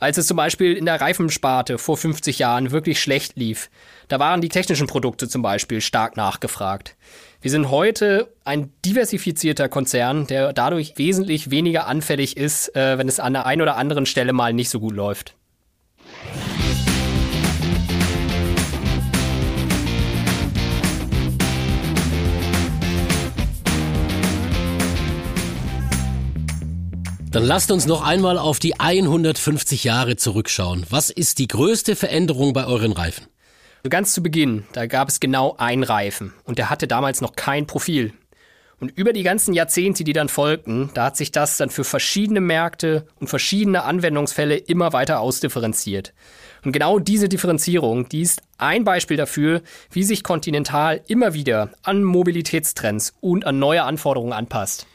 Als 0.00 0.18
es 0.18 0.26
zum 0.26 0.36
Beispiel 0.36 0.74
in 0.74 0.84
der 0.84 1.00
Reifensparte 1.00 1.78
vor 1.78 1.96
50 1.96 2.40
Jahren 2.40 2.72
wirklich 2.72 3.00
schlecht 3.00 3.36
lief, 3.36 3.70
da 4.08 4.18
waren 4.18 4.40
die 4.40 4.48
technischen 4.48 4.88
Produkte 4.88 5.28
zum 5.28 5.42
Beispiel 5.42 5.80
stark 5.80 6.16
nachgefragt. 6.16 6.96
Wir 7.40 7.52
sind 7.52 7.70
heute 7.70 8.34
ein 8.44 8.72
diversifizierter 8.84 9.68
Konzern, 9.68 10.26
der 10.26 10.52
dadurch 10.52 10.94
wesentlich 10.96 11.52
weniger 11.52 11.86
anfällig 11.86 12.36
ist, 12.36 12.74
äh, 12.74 12.98
wenn 12.98 13.06
es 13.06 13.20
an 13.20 13.32
der 13.32 13.46
einen 13.46 13.62
oder 13.62 13.76
anderen 13.76 14.06
Stelle 14.06 14.32
mal 14.32 14.52
nicht 14.52 14.70
so 14.70 14.80
gut 14.80 14.94
läuft. 14.94 15.36
Dann 27.34 27.42
lasst 27.42 27.72
uns 27.72 27.86
noch 27.86 28.06
einmal 28.06 28.38
auf 28.38 28.60
die 28.60 28.78
150 28.78 29.82
Jahre 29.82 30.14
zurückschauen. 30.14 30.86
Was 30.88 31.10
ist 31.10 31.40
die 31.40 31.48
größte 31.48 31.96
Veränderung 31.96 32.52
bei 32.52 32.64
euren 32.64 32.92
Reifen? 32.92 33.26
Ganz 33.90 34.14
zu 34.14 34.22
Beginn, 34.22 34.62
da 34.72 34.86
gab 34.86 35.08
es 35.08 35.18
genau 35.18 35.56
einen 35.58 35.82
Reifen 35.82 36.32
und 36.44 36.58
der 36.58 36.70
hatte 36.70 36.86
damals 36.86 37.20
noch 37.20 37.34
kein 37.34 37.66
Profil. 37.66 38.12
Und 38.78 38.96
über 38.96 39.12
die 39.12 39.24
ganzen 39.24 39.52
Jahrzehnte, 39.52 40.04
die 40.04 40.12
dann 40.12 40.28
folgten, 40.28 40.90
da 40.94 41.06
hat 41.06 41.16
sich 41.16 41.32
das 41.32 41.56
dann 41.56 41.70
für 41.70 41.82
verschiedene 41.82 42.40
Märkte 42.40 43.04
und 43.18 43.26
verschiedene 43.26 43.82
Anwendungsfälle 43.82 44.56
immer 44.56 44.92
weiter 44.92 45.18
ausdifferenziert. 45.18 46.14
Und 46.64 46.70
genau 46.70 47.00
diese 47.00 47.28
Differenzierung, 47.28 48.08
die 48.08 48.20
ist 48.20 48.42
ein 48.58 48.84
Beispiel 48.84 49.16
dafür, 49.16 49.62
wie 49.90 50.04
sich 50.04 50.22
Continental 50.22 51.00
immer 51.08 51.34
wieder 51.34 51.70
an 51.82 52.04
Mobilitätstrends 52.04 53.12
und 53.20 53.44
an 53.44 53.58
neue 53.58 53.82
Anforderungen 53.82 54.32
anpasst. 54.32 54.86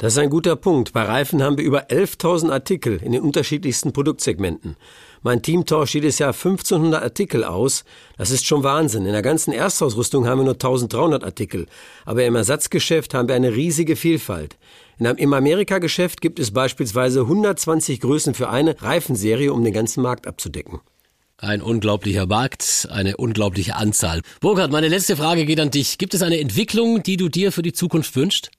Das 0.00 0.12
ist 0.12 0.18
ein 0.20 0.30
guter 0.30 0.54
Punkt. 0.54 0.92
Bei 0.92 1.02
Reifen 1.02 1.42
haben 1.42 1.58
wir 1.58 1.64
über 1.64 1.88
11.000 1.88 2.52
Artikel 2.52 3.00
in 3.02 3.10
den 3.10 3.20
unterschiedlichsten 3.20 3.92
Produktsegmenten. 3.92 4.76
Mein 5.22 5.42
Team 5.42 5.66
tauscht 5.66 5.94
jedes 5.94 6.20
Jahr 6.20 6.34
1500 6.34 7.02
Artikel 7.02 7.42
aus. 7.42 7.84
Das 8.16 8.30
ist 8.30 8.46
schon 8.46 8.62
Wahnsinn. 8.62 9.06
In 9.06 9.12
der 9.12 9.22
ganzen 9.22 9.52
Erstausrüstung 9.52 10.28
haben 10.28 10.38
wir 10.38 10.44
nur 10.44 10.54
1300 10.54 11.24
Artikel. 11.24 11.66
Aber 12.04 12.24
im 12.24 12.36
Ersatzgeschäft 12.36 13.12
haben 13.12 13.26
wir 13.26 13.34
eine 13.34 13.56
riesige 13.56 13.96
Vielfalt. 13.96 14.56
Im 15.00 15.32
Amerika-Geschäft 15.32 16.20
gibt 16.20 16.38
es 16.38 16.52
beispielsweise 16.52 17.22
120 17.22 17.98
Größen 17.98 18.34
für 18.34 18.50
eine 18.50 18.80
Reifenserie, 18.80 19.52
um 19.52 19.64
den 19.64 19.72
ganzen 19.72 20.04
Markt 20.04 20.28
abzudecken. 20.28 20.78
Ein 21.38 21.60
unglaublicher 21.60 22.26
Markt, 22.26 22.86
eine 22.92 23.16
unglaubliche 23.16 23.74
Anzahl. 23.74 24.22
Burkhard, 24.40 24.70
meine 24.70 24.88
letzte 24.88 25.16
Frage 25.16 25.44
geht 25.44 25.58
an 25.58 25.72
dich. 25.72 25.98
Gibt 25.98 26.14
es 26.14 26.22
eine 26.22 26.38
Entwicklung, 26.38 27.02
die 27.02 27.16
du 27.16 27.28
dir 27.28 27.50
für 27.50 27.62
die 27.62 27.72
Zukunft 27.72 28.14
wünschst? 28.14 28.52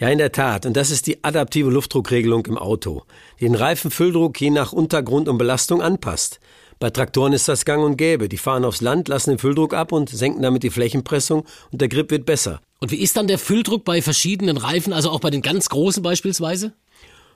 Ja, 0.00 0.08
in 0.08 0.16
der 0.16 0.32
Tat. 0.32 0.64
Und 0.64 0.78
das 0.78 0.90
ist 0.90 1.06
die 1.06 1.22
adaptive 1.22 1.68
Luftdruckregelung 1.68 2.46
im 2.46 2.56
Auto, 2.56 3.02
die 3.38 3.44
den 3.44 3.54
Reifenfülldruck 3.54 4.40
je 4.40 4.48
nach 4.48 4.72
Untergrund 4.72 5.28
und 5.28 5.36
Belastung 5.36 5.82
anpasst. 5.82 6.40
Bei 6.78 6.88
Traktoren 6.88 7.34
ist 7.34 7.48
das 7.48 7.66
gang 7.66 7.84
und 7.84 7.98
gäbe. 7.98 8.30
Die 8.30 8.38
fahren 8.38 8.64
aufs 8.64 8.80
Land, 8.80 9.08
lassen 9.08 9.28
den 9.28 9.38
Fülldruck 9.38 9.74
ab 9.74 9.92
und 9.92 10.08
senken 10.08 10.40
damit 10.40 10.62
die 10.62 10.70
Flächenpressung 10.70 11.44
und 11.70 11.82
der 11.82 11.88
Grip 11.88 12.10
wird 12.10 12.24
besser. 12.24 12.62
Und 12.78 12.90
wie 12.90 13.02
ist 13.02 13.18
dann 13.18 13.26
der 13.26 13.38
Fülldruck 13.38 13.84
bei 13.84 14.00
verschiedenen 14.00 14.56
Reifen, 14.56 14.94
also 14.94 15.10
auch 15.10 15.20
bei 15.20 15.28
den 15.28 15.42
ganz 15.42 15.68
großen 15.68 16.02
beispielsweise? 16.02 16.72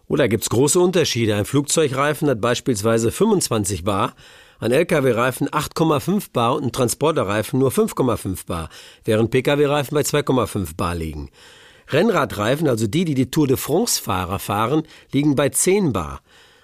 Oder 0.09 0.29
gibt 0.29 0.45
es 0.45 0.49
große 0.49 0.81
Unterschiede? 0.81 1.37
Ein 1.37 1.45
Flugzeugreifen 1.45 2.31
hat 2.31 2.41
beispielsweise 2.41 3.13
25 3.13 3.85
Bar, 3.85 4.15
ein 4.59 4.73
Lkw-Reifen 4.73 5.51
8,5 5.51 6.33
Bar 6.33 6.55
und 6.55 6.65
ein 6.65 6.73
Transporterreifen 6.73 7.59
nur 7.59 7.71
5,5 7.71 8.47
Bar, 8.47 8.71
während 9.05 9.31
Pkw-Reifen 9.31 9.95
bei 9.95 10.01
2,5 10.01 10.77
Bar 10.77 10.95
liegen. 10.95 11.29
Rennradreifen, 11.89 12.69
also 12.69 12.87
die, 12.87 13.05
die 13.05 13.15
die 13.15 13.31
Tour 13.31 13.47
de 13.47 13.57
France-Fahrer 13.57 14.39
fahren, 14.39 14.83
liegen 15.13 15.35
bei 15.35 15.49
10 15.49 15.93
Bar. 15.93 16.21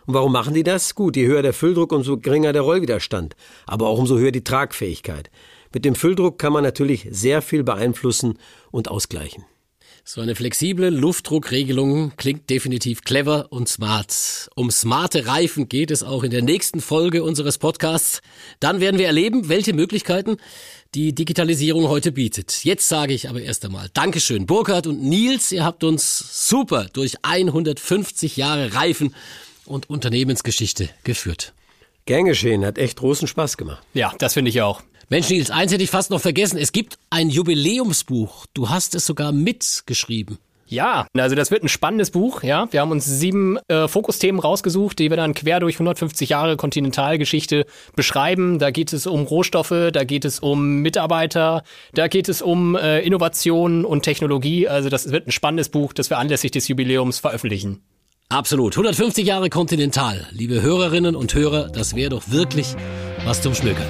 Und 0.06 0.14
warum 0.14 0.32
machen 0.32 0.54
die 0.54 0.62
das? 0.62 0.94
Gut, 0.94 1.16
je 1.16 1.26
höher 1.26 1.42
der 1.42 1.52
Fülldruck, 1.52 1.92
umso 1.92 2.18
geringer 2.18 2.52
der 2.52 2.62
Rollwiderstand, 2.62 3.36
aber 3.66 3.86
auch 3.86 3.98
umso 3.98 4.18
höher 4.18 4.32
die 4.32 4.44
Tragfähigkeit. 4.44 5.30
Mit 5.72 5.84
dem 5.84 5.94
Fülldruck 5.94 6.38
kann 6.38 6.52
man 6.52 6.64
natürlich 6.64 7.06
sehr 7.10 7.42
viel 7.42 7.62
beeinflussen 7.62 8.38
und 8.70 8.90
ausgleichen. 8.90 9.44
So 10.04 10.20
eine 10.20 10.34
flexible 10.34 10.88
Luftdruckregelung 10.88 12.12
klingt 12.16 12.48
definitiv 12.48 13.02
clever 13.02 13.52
und 13.52 13.68
smart. 13.68 14.48
Um 14.56 14.70
smarte 14.70 15.26
Reifen 15.26 15.68
geht 15.68 15.90
es 15.90 16.02
auch 16.02 16.24
in 16.24 16.30
der 16.30 16.42
nächsten 16.42 16.80
Folge 16.80 17.22
unseres 17.22 17.58
Podcasts. 17.58 18.20
Dann 18.60 18.80
werden 18.80 18.98
wir 18.98 19.06
erleben, 19.06 19.48
welche 19.48 19.74
Möglichkeiten 19.74 20.38
die 20.94 21.14
Digitalisierung 21.14 21.88
heute 21.88 22.12
bietet. 22.12 22.64
Jetzt 22.64 22.88
sage 22.88 23.12
ich 23.12 23.28
aber 23.28 23.42
erst 23.42 23.64
einmal 23.64 23.88
Dankeschön, 23.92 24.46
Burkhard 24.46 24.86
und 24.86 25.02
Nils, 25.02 25.52
ihr 25.52 25.64
habt 25.64 25.84
uns 25.84 26.48
super 26.48 26.86
durch 26.92 27.16
150 27.22 28.36
Jahre 28.36 28.74
Reifen 28.74 29.14
und 29.66 29.90
Unternehmensgeschichte 29.90 30.88
geführt. 31.04 31.52
Gern 32.06 32.24
geschehen, 32.24 32.64
hat 32.64 32.78
echt 32.78 32.98
großen 32.98 33.28
Spaß 33.28 33.56
gemacht. 33.56 33.82
Ja, 33.94 34.12
das 34.18 34.34
finde 34.34 34.48
ich 34.48 34.62
auch. 34.62 34.82
Mensch, 35.12 35.28
Nils, 35.28 35.50
eins 35.50 35.72
hätte 35.72 35.82
ich 35.82 35.90
fast 35.90 36.12
noch 36.12 36.20
vergessen. 36.20 36.56
Es 36.56 36.70
gibt 36.70 36.96
ein 37.10 37.30
Jubiläumsbuch. 37.30 38.46
Du 38.54 38.68
hast 38.68 38.94
es 38.94 39.06
sogar 39.06 39.32
mitgeschrieben. 39.32 40.38
Ja, 40.68 41.08
also 41.18 41.34
das 41.34 41.50
wird 41.50 41.64
ein 41.64 41.68
spannendes 41.68 42.12
Buch, 42.12 42.44
ja. 42.44 42.68
Wir 42.70 42.80
haben 42.80 42.92
uns 42.92 43.06
sieben 43.06 43.58
äh, 43.66 43.88
Fokusthemen 43.88 44.40
rausgesucht, 44.40 45.00
die 45.00 45.10
wir 45.10 45.16
dann 45.16 45.34
quer 45.34 45.58
durch 45.58 45.74
150 45.74 46.28
Jahre 46.28 46.56
Kontinentalgeschichte 46.56 47.66
beschreiben. 47.96 48.60
Da 48.60 48.70
geht 48.70 48.92
es 48.92 49.08
um 49.08 49.24
Rohstoffe, 49.24 49.90
da 49.92 50.04
geht 50.04 50.24
es 50.24 50.38
um 50.38 50.76
Mitarbeiter, 50.76 51.64
da 51.92 52.06
geht 52.06 52.28
es 52.28 52.40
um 52.40 52.76
äh, 52.76 53.00
Innovation 53.00 53.84
und 53.84 54.02
Technologie. 54.02 54.68
Also 54.68 54.90
das 54.90 55.10
wird 55.10 55.26
ein 55.26 55.32
spannendes 55.32 55.70
Buch, 55.70 55.92
das 55.92 56.08
wir 56.08 56.18
anlässlich 56.18 56.52
des 56.52 56.68
Jubiläums 56.68 57.18
veröffentlichen. 57.18 57.82
Absolut. 58.28 58.74
150 58.74 59.26
Jahre 59.26 59.50
Kontinental. 59.50 60.28
Liebe 60.30 60.62
Hörerinnen 60.62 61.16
und 61.16 61.34
Hörer, 61.34 61.68
das 61.68 61.96
wäre 61.96 62.10
doch 62.10 62.30
wirklich 62.30 62.76
was 63.24 63.42
zum 63.42 63.56
Schmökern. 63.56 63.88